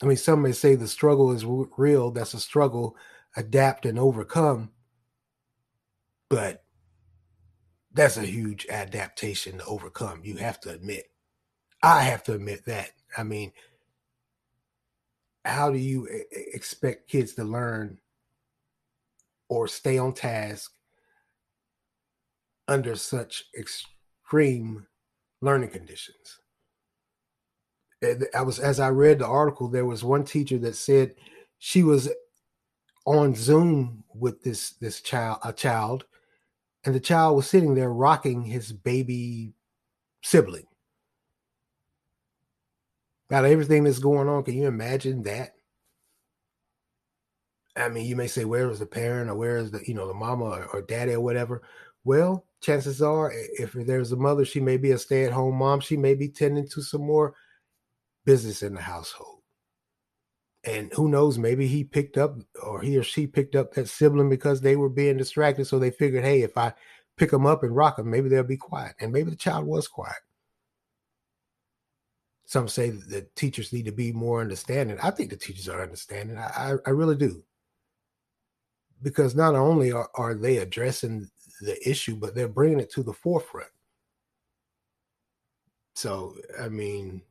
I 0.01 0.05
mean, 0.05 0.17
some 0.17 0.41
may 0.41 0.51
say 0.51 0.75
the 0.75 0.87
struggle 0.87 1.31
is 1.31 1.45
real. 1.45 2.11
That's 2.11 2.33
a 2.33 2.39
struggle, 2.39 2.97
adapt 3.35 3.85
and 3.85 3.99
overcome. 3.99 4.71
But 6.29 6.63
that's 7.93 8.17
a 8.17 8.25
huge 8.25 8.65
adaptation 8.69 9.59
to 9.59 9.65
overcome. 9.65 10.21
You 10.23 10.37
have 10.37 10.59
to 10.61 10.71
admit. 10.71 11.05
I 11.83 12.03
have 12.03 12.23
to 12.23 12.33
admit 12.33 12.65
that. 12.65 12.91
I 13.17 13.23
mean, 13.23 13.51
how 15.45 15.71
do 15.71 15.77
you 15.77 16.07
expect 16.31 17.09
kids 17.09 17.33
to 17.35 17.43
learn 17.43 17.99
or 19.49 19.67
stay 19.67 19.97
on 19.97 20.13
task 20.13 20.71
under 22.67 22.95
such 22.95 23.43
extreme 23.57 24.87
learning 25.41 25.69
conditions? 25.69 26.40
I 28.03 28.41
was 28.41 28.59
as 28.59 28.79
I 28.79 28.89
read 28.89 29.19
the 29.19 29.27
article, 29.27 29.67
there 29.67 29.85
was 29.85 30.03
one 30.03 30.23
teacher 30.23 30.57
that 30.59 30.75
said 30.75 31.15
she 31.59 31.83
was 31.83 32.09
on 33.05 33.35
Zoom 33.35 34.03
with 34.13 34.41
this 34.43 34.71
this 34.71 35.01
child, 35.01 35.39
a 35.43 35.53
child, 35.53 36.05
and 36.83 36.95
the 36.95 36.99
child 36.99 37.35
was 37.35 37.47
sitting 37.47 37.75
there 37.75 37.91
rocking 37.91 38.43
his 38.43 38.71
baby 38.71 39.53
sibling. 40.23 40.65
Got 43.29 43.45
everything 43.45 43.83
that's 43.83 43.99
going 43.99 44.27
on, 44.27 44.43
can 44.43 44.57
you 44.57 44.67
imagine 44.67 45.23
that? 45.23 45.53
I 47.77 47.87
mean, 47.87 48.05
you 48.05 48.17
may 48.17 48.27
say, 48.27 48.43
where 48.43 48.69
is 48.69 48.79
the 48.79 48.85
parent 48.85 49.29
or 49.29 49.35
where 49.35 49.57
is 49.57 49.71
the, 49.71 49.81
you 49.87 49.93
know, 49.93 50.05
the 50.05 50.13
mama 50.13 50.43
or, 50.43 50.65
or 50.73 50.81
daddy 50.81 51.13
or 51.13 51.21
whatever? 51.21 51.61
Well, 52.03 52.45
chances 52.59 53.01
are, 53.01 53.31
if 53.33 53.71
there's 53.71 54.11
a 54.11 54.17
mother, 54.17 54.43
she 54.43 54.59
may 54.59 54.75
be 54.75 54.91
a 54.91 54.97
stay 54.97 55.23
at 55.23 55.31
home 55.31 55.55
mom. 55.55 55.79
She 55.79 55.95
may 55.95 56.13
be 56.13 56.27
tending 56.27 56.67
to 56.69 56.81
some 56.81 57.01
more 57.01 57.33
business 58.25 58.63
in 58.63 58.73
the 58.73 58.81
household. 58.81 59.39
And 60.63 60.93
who 60.93 61.09
knows, 61.09 61.39
maybe 61.39 61.65
he 61.67 61.83
picked 61.83 62.17
up 62.17 62.35
or 62.61 62.81
he 62.81 62.97
or 62.97 63.03
she 63.03 63.25
picked 63.25 63.55
up 63.55 63.73
that 63.73 63.89
sibling 63.89 64.29
because 64.29 64.61
they 64.61 64.75
were 64.75 64.89
being 64.89 65.17
distracted. 65.17 65.65
So 65.65 65.79
they 65.79 65.89
figured, 65.89 66.23
hey, 66.23 66.43
if 66.43 66.55
I 66.57 66.73
pick 67.17 67.31
them 67.31 67.47
up 67.47 67.63
and 67.63 67.75
rock 67.75 67.97
them, 67.97 68.11
maybe 68.11 68.29
they'll 68.29 68.43
be 68.43 68.57
quiet. 68.57 68.95
And 68.99 69.11
maybe 69.11 69.31
the 69.31 69.35
child 69.35 69.65
was 69.65 69.87
quiet. 69.87 70.21
Some 72.45 72.67
say 72.67 72.89
that 72.89 73.09
the 73.09 73.27
teachers 73.35 73.73
need 73.73 73.85
to 73.85 73.91
be 73.91 74.11
more 74.11 74.41
understanding. 74.41 74.97
I 75.01 75.09
think 75.09 75.29
the 75.29 75.37
teachers 75.37 75.67
are 75.69 75.81
understanding. 75.81 76.37
I, 76.37 76.49
I, 76.55 76.75
I 76.85 76.89
really 76.91 77.15
do. 77.15 77.43
Because 79.01 79.35
not 79.35 79.55
only 79.55 79.91
are, 79.91 80.09
are 80.15 80.35
they 80.35 80.57
addressing 80.57 81.27
the 81.61 81.89
issue, 81.89 82.15
but 82.15 82.35
they're 82.35 82.47
bringing 82.47 82.79
it 82.79 82.91
to 82.91 83.03
the 83.03 83.13
forefront. 83.13 83.69
So, 85.95 86.35
I 86.59 86.69
mean, 86.69 87.23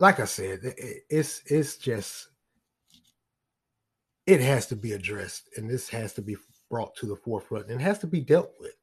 like 0.00 0.18
I 0.18 0.24
said, 0.24 0.60
it's 1.08 1.42
it's 1.46 1.76
just 1.76 2.28
it 4.26 4.40
has 4.40 4.66
to 4.66 4.76
be 4.76 4.92
addressed, 4.92 5.50
and 5.56 5.68
this 5.68 5.88
has 5.90 6.14
to 6.14 6.22
be 6.22 6.36
brought 6.70 6.94
to 6.96 7.06
the 7.06 7.16
forefront, 7.16 7.70
and 7.70 7.80
has 7.80 7.98
to 8.00 8.06
be 8.06 8.20
dealt 8.20 8.52
with. 8.58 8.74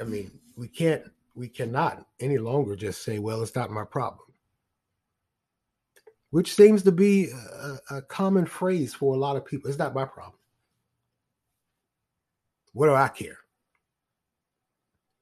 I 0.00 0.04
mean, 0.04 0.30
we 0.56 0.68
can't, 0.68 1.02
we 1.34 1.48
cannot 1.48 2.06
any 2.18 2.38
longer 2.38 2.76
just 2.76 3.04
say, 3.04 3.18
"Well, 3.18 3.42
it's 3.42 3.54
not 3.54 3.70
my 3.70 3.84
problem," 3.84 4.26
which 6.30 6.54
seems 6.54 6.82
to 6.84 6.92
be 6.92 7.28
a, 7.30 7.96
a 7.96 8.02
common 8.02 8.46
phrase 8.46 8.94
for 8.94 9.14
a 9.14 9.18
lot 9.18 9.36
of 9.36 9.44
people. 9.44 9.68
It's 9.68 9.78
not 9.78 9.94
my 9.94 10.06
problem. 10.06 10.38
What 12.72 12.86
do 12.86 12.94
I 12.94 13.08
care? 13.08 13.38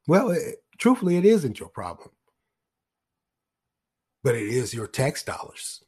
Well, 0.07 0.31
it, 0.31 0.62
truthfully, 0.78 1.16
it 1.16 1.25
isn't 1.25 1.59
your 1.59 1.69
problem 1.69 2.11
but 4.23 4.35
it 4.35 4.49
is 4.49 4.75
your 4.75 4.87
tax 4.87 5.23
dollars. 5.23 5.83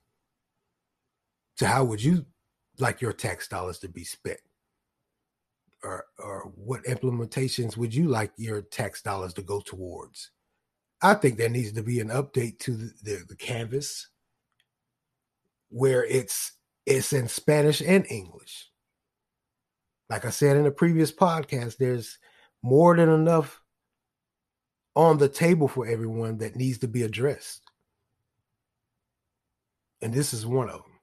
So 1.56 1.66
how 1.66 1.84
would 1.84 2.02
you 2.02 2.26
like 2.78 3.00
your 3.00 3.12
tax 3.12 3.48
dollars 3.48 3.78
to 3.80 3.88
be 3.88 4.04
spent? 4.04 4.40
Or 5.82 6.06
or 6.18 6.52
what 6.56 6.84
implementations 6.84 7.76
would 7.76 7.94
you 7.94 8.08
like 8.08 8.32
your 8.36 8.62
tax 8.62 9.02
dollars 9.02 9.34
to 9.34 9.42
go 9.42 9.60
towards? 9.60 10.30
I 11.02 11.14
think 11.14 11.36
there 11.36 11.50
needs 11.50 11.72
to 11.72 11.82
be 11.82 12.00
an 12.00 12.08
update 12.08 12.58
to 12.60 12.72
the, 12.72 12.92
the, 13.02 13.24
the 13.28 13.36
canvas 13.36 14.08
where 15.68 16.04
it's 16.04 16.52
it's 16.86 17.12
in 17.12 17.28
Spanish 17.28 17.82
and 17.82 18.06
English. 18.10 18.70
Like 20.08 20.24
I 20.24 20.30
said 20.30 20.56
in 20.56 20.66
a 20.66 20.70
previous 20.70 21.12
podcast, 21.12 21.76
there's 21.76 22.18
more 22.62 22.96
than 22.96 23.08
enough 23.08 23.60
on 24.96 25.18
the 25.18 25.28
table 25.28 25.68
for 25.68 25.86
everyone 25.86 26.38
that 26.38 26.56
needs 26.56 26.78
to 26.78 26.88
be 26.88 27.02
addressed. 27.02 27.63
And 30.04 30.12
this 30.12 30.34
is 30.34 30.44
one 30.44 30.68
of 30.68 30.82
them. 30.82 31.00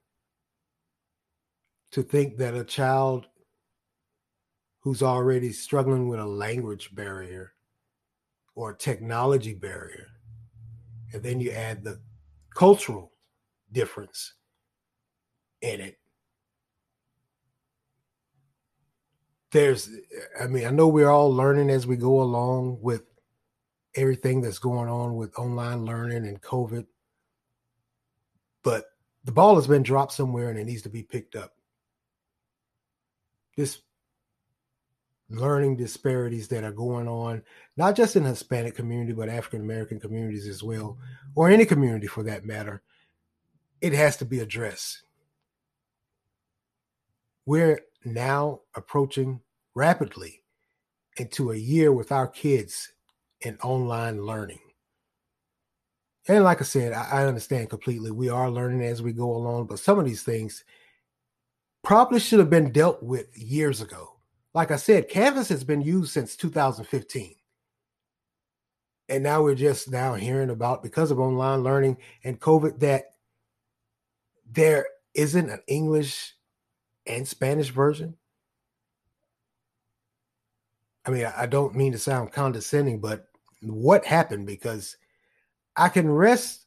To 1.94 2.04
think 2.04 2.38
that 2.38 2.54
a 2.54 2.64
child 2.64 3.26
who's 4.82 5.02
already 5.02 5.52
struggling 5.52 6.08
with 6.08 6.20
a 6.20 6.26
language 6.26 6.94
barrier 6.94 7.54
or 8.54 8.70
a 8.70 8.78
technology 8.78 9.56
barrier, 9.56 10.06
and 11.14 11.24
then 11.24 11.40
you 11.40 11.50
add 11.50 11.84
the 11.84 12.00
cultural 12.54 13.12
difference 13.72 14.36
in 15.62 15.82
it. 15.82 15.98
There's, 19.52 19.90
I 20.40 20.46
mean, 20.46 20.68
I 20.68 20.70
know 20.70 20.88
we're 20.88 21.10
all 21.10 21.34
learning 21.34 21.72
as 21.72 21.88
we 21.88 21.98
go 21.98 22.22
along 22.22 22.78
with 22.82 23.02
everything 23.96 24.42
that's 24.42 24.60
going 24.60 24.90
on 24.90 25.16
with 25.16 25.40
online 25.40 25.86
learning 25.86 26.28
and 26.28 26.40
COVID. 26.40 26.86
But 28.64 28.86
the 29.24 29.32
ball 29.32 29.56
has 29.56 29.68
been 29.68 29.84
dropped 29.84 30.14
somewhere 30.14 30.50
and 30.50 30.58
it 30.58 30.66
needs 30.66 30.82
to 30.84 30.90
be 30.90 31.04
picked 31.04 31.36
up. 31.36 31.54
This 33.56 33.82
learning 35.30 35.78
disparities 35.78 36.48
that 36.50 36.64
are 36.64 36.72
going 36.72 37.08
on, 37.08 37.44
not 37.78 37.96
just 37.96 38.16
in 38.16 38.24
the 38.24 38.30
Hispanic 38.30 38.76
community, 38.76 39.14
but 39.14 39.30
African 39.30 39.62
American 39.62 40.00
communities 40.00 40.48
as 40.48 40.64
well, 40.64 40.98
or 41.36 41.50
any 41.50 41.66
community 41.66 42.08
for 42.08 42.24
that 42.24 42.46
matter, 42.46 42.82
it 43.80 43.94
has 43.94 44.18
to 44.18 44.26
be 44.26 44.40
addressed. 44.40 45.04
We're 47.46 47.82
now 48.04 48.62
approaching 48.76 49.42
rapidly 49.74 50.44
into 51.18 51.52
a 51.52 51.58
year 51.58 51.92
with 51.92 52.12
our 52.12 52.28
kids 52.28 52.92
in 53.42 53.58
online 53.58 54.26
learning. 54.26 54.60
And 56.28 56.44
like 56.44 56.62
I 56.62 56.66
said, 56.66 56.94
I, 56.94 57.26
understand 57.26 57.70
completely. 57.70 58.12
We 58.12 58.30
are 58.30 58.50
learning 58.50 58.84
as 58.84 59.02
we 59.02 59.12
go 59.12 59.36
along, 59.36 59.66
but 59.66 59.80
some 59.80 59.98
of 59.98 60.06
these 60.06 60.22
things 60.22 60.64
probably 61.84 62.20
should 62.20 62.40
have 62.40 62.50
been 62.50 62.72
dealt 62.72 63.02
with 63.02 63.36
years 63.36 63.82
ago. 63.82 64.18
Like 64.54 64.70
I 64.70 64.76
said, 64.76 65.10
Canvas 65.10 65.50
has 65.50 65.64
been 65.64 65.82
used 65.82 66.12
since 66.12 66.36
2015. 66.36 67.36
And 69.10 69.24
now 69.24 69.42
we're 69.42 69.56
just 69.56 69.90
now 69.90 70.14
hearing 70.14 70.52
about 70.52 70.84
because 70.84 71.10
of 71.12 71.20
online 71.20 71.64
learning 71.64 71.98
and 72.24 72.40
COVID 72.40 72.80
that 72.80 73.16
there 74.50 74.86
isn't 75.14 75.50
an 75.50 75.62
English 75.68 76.34
and 77.08 77.28
Spanish 77.28 77.70
version. 77.70 78.16
I 81.06 81.10
mean, 81.10 81.26
I 81.36 81.48
don't 81.48 81.76
mean 81.76 81.94
to 81.94 81.98
sound 81.98 82.32
condescending, 82.32 83.00
but 83.00 83.28
what 83.62 84.06
happened 84.06 84.46
because 84.46 84.98
I 85.76 85.90
can 85.90 86.10
rest. 86.10 86.66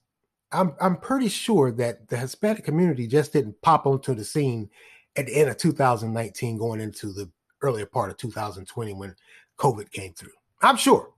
I'm 0.52 0.75
I'm 0.80 0.96
pretty 0.96 1.28
sure 1.28 1.73
that 1.73 2.08
the 2.08 2.16
Hispanic 2.16 2.64
community 2.64 3.06
just 3.06 3.32
didn't 3.32 3.61
pop 3.62 3.87
onto 3.87 4.14
the 4.14 4.25
scene 4.25 4.71
at 5.17 5.26
the 5.26 5.34
end 5.34 5.50
of 5.50 5.56
2019, 5.56 6.58
going 6.58 6.80
into 6.80 7.12
the 7.12 7.30
earlier 7.62 7.86
part 7.86 8.10
of 8.10 8.17
2020 8.17 8.93
when 8.95 9.14
COVID 9.58 9.90
came 9.90 10.12
through. 10.12 10.32
I'm 10.62 10.76
sure. 10.76 11.10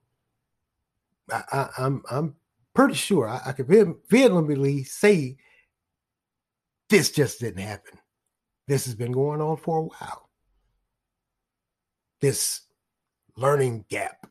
I, 1.30 1.42
I, 1.52 1.68
I'm 1.78 2.02
I'm 2.10 2.34
pretty 2.74 2.94
sure 2.94 3.28
I, 3.28 3.40
I 3.46 3.52
can 3.52 3.96
vehemently 4.08 4.84
say 4.84 5.36
this 6.88 7.10
just 7.10 7.40
didn't 7.40 7.62
happen. 7.62 7.98
This 8.68 8.84
has 8.86 8.94
been 8.94 9.12
going 9.12 9.40
on 9.40 9.56
for 9.56 9.78
a 9.78 9.82
while. 9.82 10.30
This 12.20 12.62
learning 13.36 13.84
gap 13.88 14.26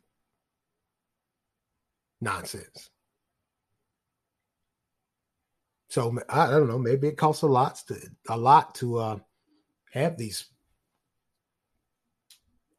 nonsense. 2.22 2.90
So 5.96 6.14
I 6.28 6.48
don't 6.52 6.68
know. 6.68 6.78
Maybe 6.78 7.08
it 7.08 7.16
costs 7.16 7.44
a 7.44 7.48
lot 7.48 7.82
to 7.88 7.96
a 8.28 8.36
lot 8.38 8.76
to 8.76 8.98
uh, 8.98 9.20
have 9.94 10.18
these 10.18 10.44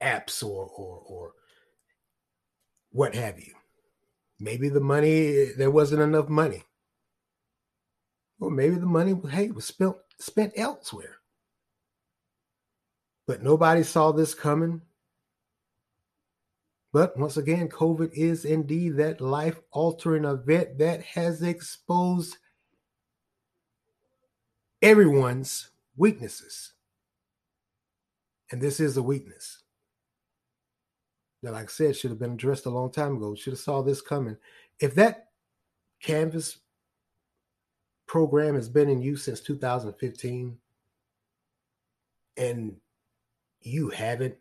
apps 0.03 0.45
or 0.45 0.67
or 0.67 1.03
or 1.07 1.33
what 2.91 3.15
have 3.15 3.41
you. 3.41 3.55
Maybe 4.39 4.69
the 4.69 4.83
money 4.83 5.47
there 5.57 5.71
wasn't 5.71 6.03
enough 6.03 6.29
money, 6.29 6.65
or 8.39 8.51
maybe 8.51 8.75
the 8.75 8.85
money 8.85 9.19
hey 9.31 9.51
was 9.51 9.65
spent 9.65 9.97
spent 10.21 10.53
elsewhere. 10.55 11.17
But 13.27 13.43
nobody 13.43 13.83
saw 13.83 14.13
this 14.13 14.35
coming. 14.35 14.83
But 16.93 17.17
once 17.17 17.39
again, 17.39 17.71
COVID 17.71 18.13
is 18.13 18.45
indeed 18.45 18.99
that 18.99 19.23
life 19.23 19.59
altering 19.73 20.27
event 20.27 20.77
that 20.81 21.01
has 21.01 21.41
exposed 21.41 22.37
everyone's 24.83 25.71
weaknesses. 25.97 26.73
And 28.51 28.61
this 28.61 28.79
is 28.79 28.97
a 28.97 29.03
weakness 29.03 29.63
that, 31.43 31.53
like 31.53 31.65
I 31.65 31.67
said, 31.67 31.97
should 31.97 32.11
have 32.11 32.19
been 32.19 32.33
addressed 32.33 32.67
a 32.67 32.71
long 32.71 32.91
time 32.91 33.17
ago. 33.17 33.35
Should 33.35 33.55
have 33.55 33.61
saw 33.61 33.83
this 33.83 34.01
coming. 34.01 34.37
If 34.81 34.95
that 34.95 35.29
Canvas 36.01 36.59
program 38.07 38.55
has 38.55 38.69
been 38.69 38.89
in 38.89 39.03
use 39.03 39.25
since 39.25 39.41
2015 39.41 40.57
and 42.37 42.77
you 43.63 43.89
haven't 43.91 44.37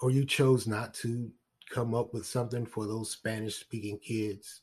or 0.00 0.10
you 0.10 0.24
chose 0.24 0.66
not 0.66 0.94
to 0.94 1.30
come 1.70 1.94
up 1.94 2.14
with 2.14 2.24
something 2.24 2.64
for 2.64 2.86
those 2.86 3.10
Spanish 3.10 3.56
speaking 3.56 3.98
kids, 3.98 4.62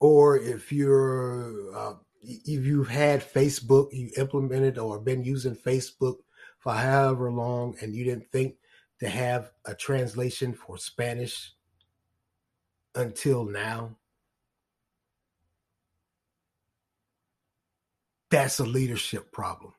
or 0.00 0.38
if 0.38 0.72
you're 0.72 1.76
uh, 1.76 1.94
if 2.22 2.64
you've 2.64 2.88
had 2.88 3.20
Facebook, 3.22 3.88
you 3.92 4.10
implemented 4.16 4.78
or 4.78 4.98
been 4.98 5.24
using 5.24 5.56
Facebook 5.56 6.16
for 6.58 6.72
however 6.72 7.30
long, 7.30 7.76
and 7.80 7.94
you 7.94 8.04
didn't 8.04 8.30
think 8.32 8.56
to 9.00 9.08
have 9.08 9.50
a 9.66 9.74
translation 9.74 10.54
for 10.54 10.78
Spanish 10.78 11.52
until 12.94 13.44
now. 13.44 13.96
That's 18.30 18.58
a 18.58 18.64
leadership 18.64 19.30
problem. 19.30 19.74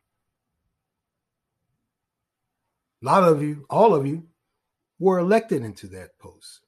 a 3.01 3.05
lot 3.05 3.23
of 3.23 3.41
you, 3.43 3.65
all 3.69 3.93
of 3.93 4.07
you, 4.07 4.23
were 4.99 5.19
elected 5.19 5.63
into 5.63 5.87
that 5.87 6.17
post. 6.17 6.64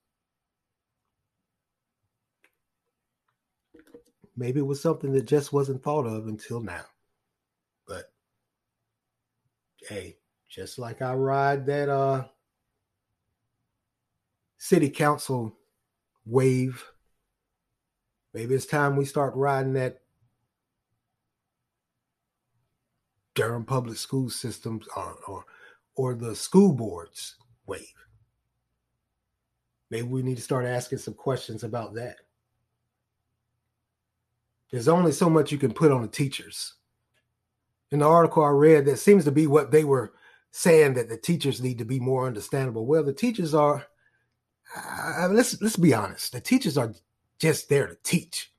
Maybe 4.37 4.59
it 4.59 4.67
was 4.67 4.79
something 4.79 5.11
that 5.13 5.25
just 5.25 5.51
wasn't 5.51 5.81
thought 5.81 6.05
of 6.05 6.27
until 6.27 6.61
now. 6.61 6.85
But 7.87 8.13
hey, 9.89 10.19
just 10.47 10.77
like 10.77 11.01
I 11.01 11.15
ride 11.15 11.65
that 11.65 11.89
uh 11.89 12.25
city 14.59 14.91
council 14.91 15.57
wave, 16.23 16.85
maybe 18.33 18.53
it's 18.53 18.67
time 18.67 18.95
we 18.95 19.05
start 19.05 19.33
riding 19.35 19.73
that 19.73 20.01
Durham 23.33 23.65
public 23.65 23.97
school 23.97 24.29
systems 24.29 24.87
or, 24.95 25.15
or 25.27 25.45
or 25.95 26.13
the 26.13 26.35
school 26.35 26.73
board's 26.73 27.37
wave? 27.65 27.81
Maybe 29.89 30.07
we 30.07 30.21
need 30.21 30.37
to 30.37 30.43
start 30.43 30.65
asking 30.65 30.99
some 30.99 31.15
questions 31.15 31.63
about 31.63 31.95
that. 31.95 32.17
There's 34.71 34.87
only 34.87 35.11
so 35.11 35.29
much 35.29 35.51
you 35.51 35.57
can 35.57 35.73
put 35.73 35.91
on 35.91 36.01
the 36.01 36.07
teachers. 36.07 36.73
In 37.91 37.99
the 37.99 38.05
article 38.05 38.43
I 38.43 38.49
read, 38.49 38.85
that 38.85 38.97
seems 38.97 39.23
to 39.25 39.31
be 39.31 39.47
what 39.47 39.71
they 39.71 39.83
were 39.83 40.13
saying 40.51 40.95
that 40.95 41.09
the 41.09 41.17
teachers 41.17 41.61
need 41.61 41.77
to 41.77 41.85
be 41.85 41.99
more 41.99 42.27
understandable. 42.27 42.85
Well, 42.85 43.03
the 43.03 43.13
teachers 43.13 43.53
are. 43.53 43.85
Let's 45.29 45.61
let's 45.61 45.77
be 45.77 45.93
honest. 45.93 46.33
The 46.33 46.41
teachers 46.41 46.77
are 46.77 46.93
just 47.39 47.69
there 47.69 47.87
to 47.87 47.97
teach, 48.03 48.51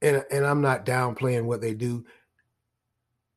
and 0.00 0.24
and 0.30 0.46
I'm 0.46 0.60
not 0.60 0.86
downplaying 0.86 1.46
what 1.46 1.60
they 1.60 1.74
do 1.74 2.04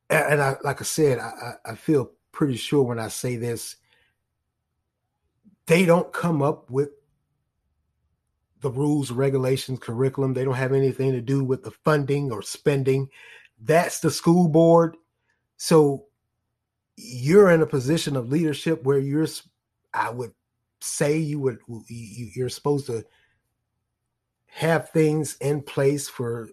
and 0.09 0.41
I, 0.41 0.55
like 0.63 0.81
I 0.81 0.85
said, 0.85 1.19
I, 1.19 1.53
I 1.65 1.75
feel 1.75 2.11
pretty 2.31 2.55
sure 2.55 2.83
when 2.83 2.99
I 2.99 3.09
say 3.09 3.35
this, 3.35 3.75
they 5.65 5.85
don't 5.85 6.13
come 6.13 6.41
up 6.41 6.69
with 6.69 6.89
the 8.61 8.71
rules, 8.71 9.11
regulations, 9.11 9.79
curriculum. 9.79 10.33
They 10.33 10.43
don't 10.43 10.55
have 10.55 10.73
anything 10.73 11.11
to 11.11 11.21
do 11.21 11.43
with 11.43 11.63
the 11.63 11.71
funding 11.71 12.31
or 12.31 12.41
spending. 12.41 13.09
That's 13.61 13.99
the 13.99 14.11
school 14.11 14.47
board. 14.47 14.97
So 15.57 16.05
you're 16.95 17.51
in 17.51 17.61
a 17.61 17.67
position 17.67 18.15
of 18.15 18.29
leadership 18.29 18.83
where 18.83 18.99
you're, 18.99 19.27
I 19.93 20.09
would 20.09 20.33
say, 20.81 21.17
you 21.17 21.39
would 21.39 21.59
you're 21.87 22.49
supposed 22.49 22.87
to 22.87 23.05
have 24.47 24.89
things 24.89 25.37
in 25.41 25.61
place 25.61 26.07
for 26.07 26.49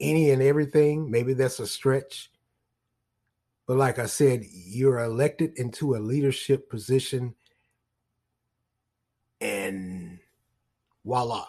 any 0.00 0.30
and 0.30 0.42
everything. 0.42 1.10
Maybe 1.10 1.34
that's 1.34 1.60
a 1.60 1.66
stretch. 1.66 2.30
But 3.66 3.76
like 3.76 3.98
I 3.98 4.06
said, 4.06 4.44
you're 4.50 5.00
elected 5.00 5.52
into 5.56 5.94
a 5.94 5.98
leadership 5.98 6.70
position 6.70 7.34
and 9.40 10.07
voila. 11.08 11.46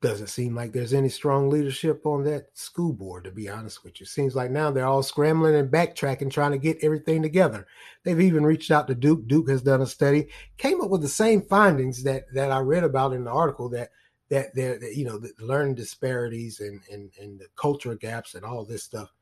Doesn't 0.00 0.28
seem 0.28 0.54
like 0.54 0.72
there's 0.72 0.94
any 0.94 1.08
strong 1.08 1.48
leadership 1.48 2.06
on 2.06 2.24
that 2.24 2.46
school 2.54 2.92
board, 2.92 3.24
to 3.24 3.30
be 3.30 3.48
honest 3.48 3.84
with 3.84 4.00
you. 4.00 4.06
Seems 4.06 4.34
like 4.34 4.50
now 4.50 4.70
they're 4.70 4.86
all 4.86 5.02
scrambling 5.02 5.54
and 5.54 5.70
backtracking, 5.70 6.30
trying 6.30 6.50
to 6.52 6.58
get 6.58 6.82
everything 6.82 7.22
together. 7.22 7.66
They've 8.02 8.20
even 8.20 8.44
reached 8.44 8.70
out 8.72 8.88
to 8.88 8.96
Duke. 8.96 9.28
Duke 9.28 9.48
has 9.48 9.62
done 9.62 9.80
a 9.80 9.86
study, 9.86 10.28
came 10.58 10.80
up 10.80 10.90
with 10.90 11.02
the 11.02 11.08
same 11.08 11.42
findings 11.42 12.02
that 12.02 12.24
that 12.34 12.50
I 12.50 12.58
read 12.60 12.82
about 12.82 13.12
in 13.12 13.24
the 13.24 13.30
article 13.30 13.68
that 13.70 13.90
that 14.28 14.54
there, 14.54 14.82
you 14.92 15.04
know, 15.04 15.18
the 15.18 15.32
learning 15.38 15.76
disparities 15.76 16.58
and, 16.58 16.80
and 16.90 17.12
and 17.20 17.38
the 17.38 17.46
culture 17.54 17.94
gaps 17.94 18.34
and 18.34 18.44
all 18.44 18.64
this 18.64 18.82
stuff. 18.82 19.12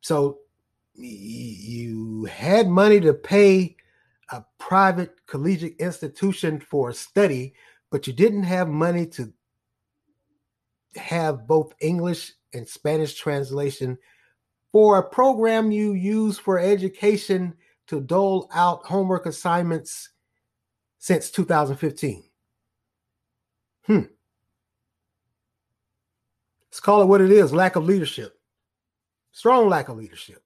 So 0.00 0.38
you 0.94 2.24
had 2.24 2.68
money 2.68 2.98
to 3.00 3.14
pay 3.14 3.76
a 4.30 4.44
private 4.58 5.14
collegiate 5.26 5.76
institution 5.78 6.60
for 6.60 6.92
study, 6.92 7.54
but 7.90 8.06
you 8.06 8.12
didn't 8.12 8.44
have 8.44 8.68
money 8.68 9.06
to 9.06 9.32
have 10.96 11.46
both 11.46 11.72
English 11.80 12.32
and 12.52 12.68
Spanish 12.68 13.14
translation 13.14 13.98
for 14.72 14.98
a 14.98 15.08
program 15.08 15.70
you 15.70 15.92
use 15.92 16.38
for 16.38 16.58
education 16.58 17.54
to 17.86 18.00
dole 18.00 18.48
out 18.54 18.84
homework 18.86 19.26
assignments 19.26 20.10
since 20.98 21.30
2015. 21.30 22.22
Hmm. 23.86 24.00
Let's 26.70 26.80
call 26.80 27.02
it 27.02 27.06
what 27.06 27.20
it 27.20 27.32
is 27.32 27.52
lack 27.52 27.74
of 27.74 27.84
leadership. 27.84 28.38
Strong 29.32 29.68
lack 29.68 29.88
of 29.88 29.96
leadership. 29.96 30.42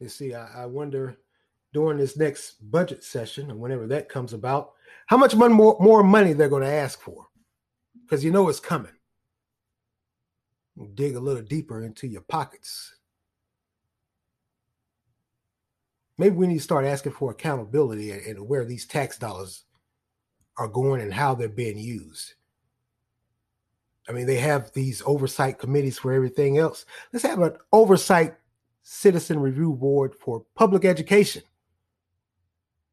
You 0.00 0.08
see, 0.08 0.34
I, 0.34 0.62
I 0.62 0.66
wonder 0.66 1.18
during 1.72 1.98
this 1.98 2.16
next 2.16 2.70
budget 2.70 3.02
session 3.02 3.50
and 3.50 3.58
whenever 3.58 3.86
that 3.88 4.08
comes 4.08 4.32
about, 4.32 4.72
how 5.06 5.16
much 5.16 5.34
money 5.34 5.54
more, 5.54 5.76
more 5.80 6.02
money 6.02 6.32
they're 6.32 6.48
going 6.48 6.62
to 6.62 6.68
ask 6.68 7.00
for. 7.00 7.26
Because 8.02 8.24
you 8.24 8.30
know 8.30 8.48
it's 8.48 8.60
coming. 8.60 8.92
Dig 10.94 11.16
a 11.16 11.20
little 11.20 11.42
deeper 11.42 11.82
into 11.84 12.06
your 12.06 12.20
pockets. 12.22 12.94
Maybe 16.16 16.36
we 16.36 16.46
need 16.46 16.58
to 16.58 16.60
start 16.60 16.84
asking 16.84 17.12
for 17.12 17.30
accountability 17.30 18.12
and, 18.12 18.22
and 18.22 18.48
where 18.48 18.64
these 18.64 18.86
tax 18.86 19.18
dollars 19.18 19.64
are 20.56 20.68
going 20.68 21.00
and 21.00 21.12
how 21.12 21.34
they're 21.34 21.48
being 21.48 21.78
used. 21.78 22.34
I 24.08 24.12
mean, 24.12 24.26
they 24.26 24.36
have 24.36 24.70
these 24.72 25.02
oversight 25.06 25.58
committees 25.58 25.98
for 25.98 26.12
everything 26.12 26.58
else. 26.58 26.84
Let's 27.12 27.24
have 27.24 27.40
an 27.40 27.56
oversight 27.72 28.36
citizen 28.84 29.40
review 29.40 29.72
board 29.72 30.14
for 30.14 30.44
public 30.54 30.84
education 30.84 31.42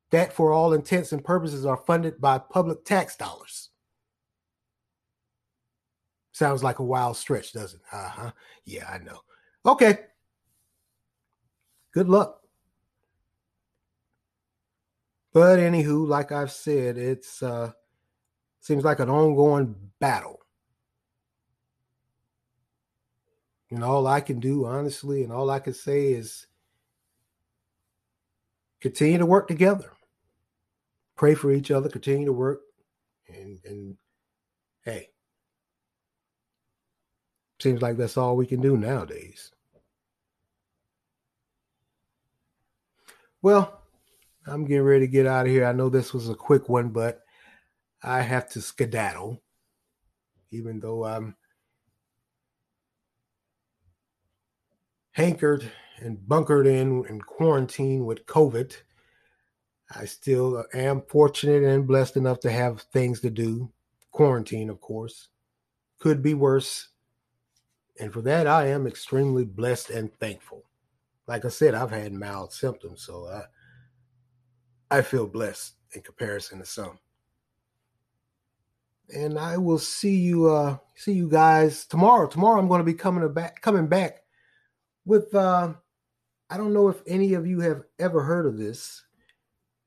that, 0.10 0.34
for 0.34 0.52
all 0.52 0.74
intents 0.74 1.12
and 1.12 1.24
purposes, 1.24 1.66
are 1.66 1.78
funded 1.78 2.20
by 2.20 2.38
public 2.38 2.84
tax 2.84 3.16
dollars. 3.16 3.70
Sounds 6.32 6.64
like 6.64 6.80
a 6.80 6.84
wild 6.84 7.18
stretch, 7.18 7.54
doesn't 7.54 7.80
it? 7.80 7.96
Uh 7.96 8.10
huh. 8.10 8.32
Yeah, 8.66 8.90
I 8.90 8.98
know. 9.00 9.20
Okay. 9.66 10.00
Good 11.94 12.10
luck. 12.10 12.42
But 15.34 15.60
anywho, 15.60 16.08
like 16.08 16.32
I've 16.32 16.52
said, 16.52 16.98
it's 16.98 17.44
uh 17.44 17.72
seems 18.62 18.84
like 18.84 19.00
an 19.00 19.10
ongoing 19.10 19.76
battle. 20.00 20.41
And 23.72 23.84
all 23.86 24.06
I 24.06 24.20
can 24.20 24.40
do, 24.40 24.66
honestly, 24.66 25.24
and 25.24 25.32
all 25.32 25.50
I 25.50 25.60
can 25.60 25.74
say 25.74 26.12
is 26.12 26.46
continue 28.82 29.18
to 29.18 29.26
work 29.26 29.48
together. 29.48 29.94
Pray 31.16 31.36
for 31.36 31.52
each 31.52 31.72
other, 31.72 31.88
continue 31.88 32.26
to 32.26 32.34
work. 32.34 32.62
And 33.30 33.60
and 33.64 33.98
hey, 34.84 35.08
seems 37.60 37.82
like 37.82 37.96
that's 37.96 38.18
all 38.18 38.36
we 38.36 38.46
can 38.46 38.60
do 38.60 38.76
nowadays. 38.76 39.52
Well, 43.42 43.82
I'm 44.46 44.66
getting 44.66 44.84
ready 44.84 45.06
to 45.06 45.12
get 45.12 45.28
out 45.28 45.46
of 45.46 45.52
here. 45.52 45.66
I 45.66 45.72
know 45.72 45.90
this 45.90 46.14
was 46.14 46.30
a 46.30 46.36
quick 46.36 46.68
one, 46.68 46.90
but 46.90 47.22
I 48.04 48.22
have 48.22 48.50
to 48.50 48.62
skedaddle, 48.62 49.42
even 50.52 50.80
though 50.80 51.06
I'm 51.06 51.36
hankered 55.12 55.70
and 56.00 56.28
bunkered 56.28 56.68
in 56.68 57.06
and 57.08 57.26
quarantined 57.26 58.06
with 58.06 58.26
COVID. 58.26 58.76
I 59.94 60.06
still 60.06 60.64
am 60.74 61.04
fortunate 61.08 61.64
and 61.64 61.86
blessed 61.86 62.18
enough 62.18 62.40
to 62.42 62.52
have 62.52 62.82
things 62.82 63.20
to 63.22 63.30
do. 63.30 63.72
Quarantine, 64.12 64.70
of 64.70 64.80
course, 64.82 65.30
could 66.00 66.22
be 66.22 66.34
worse. 66.34 66.90
And 68.00 68.12
for 68.12 68.22
that, 68.22 68.48
I 68.48 68.68
am 68.68 68.88
extremely 68.88 69.44
blessed 69.44 69.90
and 69.90 70.14
thankful. 70.14 70.64
Like 71.28 71.46
I 71.46 71.50
said, 71.50 71.76
I've 71.76 71.92
had 71.92 72.14
mild 72.14 72.52
symptoms, 72.52 73.04
so 73.04 73.28
I 73.28 73.44
I 74.98 75.02
feel 75.02 75.28
blessed 75.28 75.76
in 75.94 76.02
comparison 76.02 76.60
to 76.60 76.66
some. 76.66 77.00
And 79.14 79.38
I 79.38 79.58
will 79.58 79.78
see 79.78 80.16
you 80.16 80.50
uh 80.50 80.78
see 80.96 81.14
you 81.14 81.30
guys 81.30 81.86
tomorrow. 81.86 82.28
Tomorrow 82.28 82.60
I'm 82.60 82.68
going 82.68 82.80
to 82.80 82.86
be 82.86 82.94
coming 82.94 83.32
back 83.34 83.62
coming 83.62 83.88
back 83.88 84.21
with 85.06 85.34
uh 85.36 85.74
I 86.50 86.58
don't 86.58 86.74
know 86.74 86.90
if 86.90 87.02
any 87.08 87.34
of 87.34 87.48
you 87.48 87.62
have 87.62 87.84
ever 87.98 88.24
heard 88.24 88.46
of 88.46 88.58
this. 88.58 89.04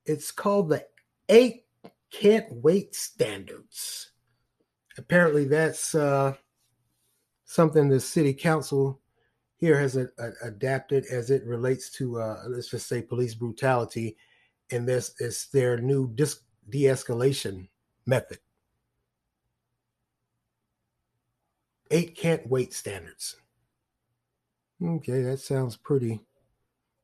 It's 0.06 0.30
called 0.30 0.70
the 0.70 0.86
8 1.28 1.64
can't 2.10 2.46
wait 2.50 2.94
standards. 2.94 4.12
Apparently 4.96 5.44
that's 5.44 5.94
uh 5.94 6.34
something 7.44 7.88
the 7.88 8.00
city 8.00 8.32
council 8.32 9.00
here 9.56 9.78
has 9.78 9.96
a, 9.96 10.08
a, 10.18 10.30
adapted 10.42 11.06
as 11.06 11.30
it 11.30 11.44
relates 11.44 11.90
to 11.90 12.20
uh 12.20 12.44
let's 12.48 12.70
just 12.70 12.88
say 12.88 13.02
police 13.02 13.34
brutality 13.34 14.16
and 14.70 14.88
this 14.88 15.14
is 15.20 15.48
their 15.52 15.78
new 15.78 16.10
dis- 16.14 16.40
de-escalation 16.70 17.68
method. 18.06 18.38
Eight 21.90 22.16
can't 22.16 22.48
wait 22.48 22.72
standards. 22.72 23.36
Okay, 24.84 25.22
that 25.22 25.40
sounds 25.40 25.76
pretty 25.76 26.20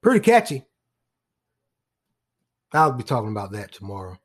pretty 0.03 0.21
catchy. 0.21 0.65
I'll 2.73 2.93
be 2.93 3.03
talking 3.03 3.31
about 3.31 3.53
that 3.53 3.73
tomorrow. 3.73 4.19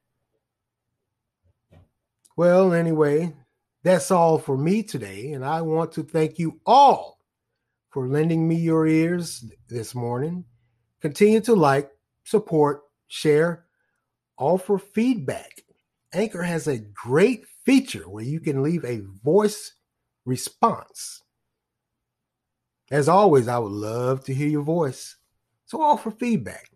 Well, 2.35 2.73
anyway, 2.73 3.33
that's 3.83 4.11
all 4.11 4.37
for 4.37 4.57
me 4.57 4.83
today, 4.83 5.31
and 5.31 5.45
I 5.45 5.61
want 5.61 5.93
to 5.93 6.03
thank 6.03 6.37
you 6.37 6.59
all 6.65 7.19
for 7.91 8.09
lending 8.09 8.45
me 8.45 8.55
your 8.55 8.87
ears 8.87 9.45
this 9.69 9.95
morning. 9.95 10.43
Continue 11.01 11.39
to 11.41 11.55
like, 11.55 11.89
support, 12.25 12.81
share, 13.07 13.65
offer 14.37 14.77
feedback. 14.77 15.61
Anchor 16.13 16.43
has 16.43 16.67
a 16.67 16.79
great 16.79 17.45
feature 17.63 18.09
where 18.09 18.25
you 18.25 18.41
can 18.41 18.61
leave 18.61 18.83
a 18.83 19.03
voice 19.23 19.71
response. 20.25 21.21
As 22.91 23.09
always, 23.09 23.47
I 23.47 23.57
would 23.57 23.71
love 23.71 24.23
to 24.25 24.33
hear 24.33 24.47
your 24.47 24.63
voice. 24.63 25.15
So 25.65 25.81
offer 25.81 26.11
feedback. 26.11 26.69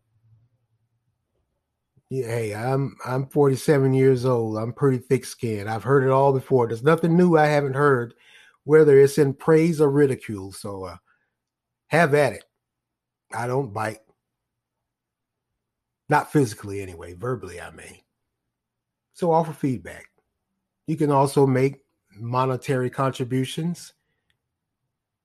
Yeah, 2.09 2.25
hey, 2.25 2.55
I'm 2.55 2.95
I'm 3.05 3.27
47 3.27 3.93
years 3.93 4.25
old. 4.25 4.57
I'm 4.57 4.73
pretty 4.73 4.97
thick 4.97 5.25
skinned. 5.25 5.69
I've 5.69 5.83
heard 5.83 6.03
it 6.03 6.09
all 6.09 6.33
before. 6.33 6.67
There's 6.67 6.83
nothing 6.83 7.15
new 7.15 7.37
I 7.37 7.45
haven't 7.45 7.75
heard, 7.75 8.15
whether 8.63 8.99
it's 8.99 9.19
in 9.19 9.35
praise 9.35 9.79
or 9.79 9.91
ridicule. 9.91 10.51
So 10.51 10.85
uh, 10.85 10.97
have 11.87 12.15
at 12.15 12.33
it. 12.33 12.45
I 13.31 13.45
don't 13.45 13.71
bite. 13.73 13.99
Not 16.09 16.31
physically, 16.31 16.81
anyway. 16.81 17.13
Verbally, 17.13 17.61
I 17.61 17.69
may. 17.69 18.03
So 19.13 19.31
offer 19.31 19.53
feedback. 19.53 20.07
You 20.87 20.97
can 20.97 21.11
also 21.11 21.45
make 21.45 21.81
monetary 22.15 22.89
contributions. 22.89 23.93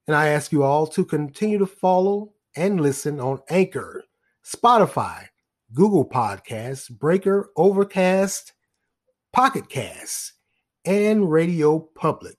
And 0.07 0.15
I 0.17 0.29
ask 0.29 0.53
you 0.53 0.63
all 0.63 0.87
to 0.89 1.05
continue 1.05 1.59
to 1.59 1.67
follow 1.67 2.33
and 2.57 2.81
listen 2.81 3.21
on 3.21 3.41
Anchor, 3.49 4.05
Spotify, 4.45 5.27
Google 5.73 6.07
Podcasts, 6.09 6.91
Breaker, 6.91 7.51
Overcast, 7.57 8.53
Pocket 9.33 9.69
Casts, 9.69 10.35
and 10.85 11.31
Radio 11.31 11.79
Public. 11.79 12.37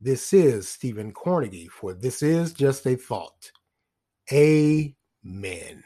This 0.00 0.32
is 0.32 0.68
Stephen 0.68 1.12
Cornegy 1.12 1.68
for 1.68 1.94
This 1.94 2.22
Is 2.22 2.52
Just 2.52 2.86
a 2.86 2.96
Thought. 2.96 3.52
Amen. 4.32 5.84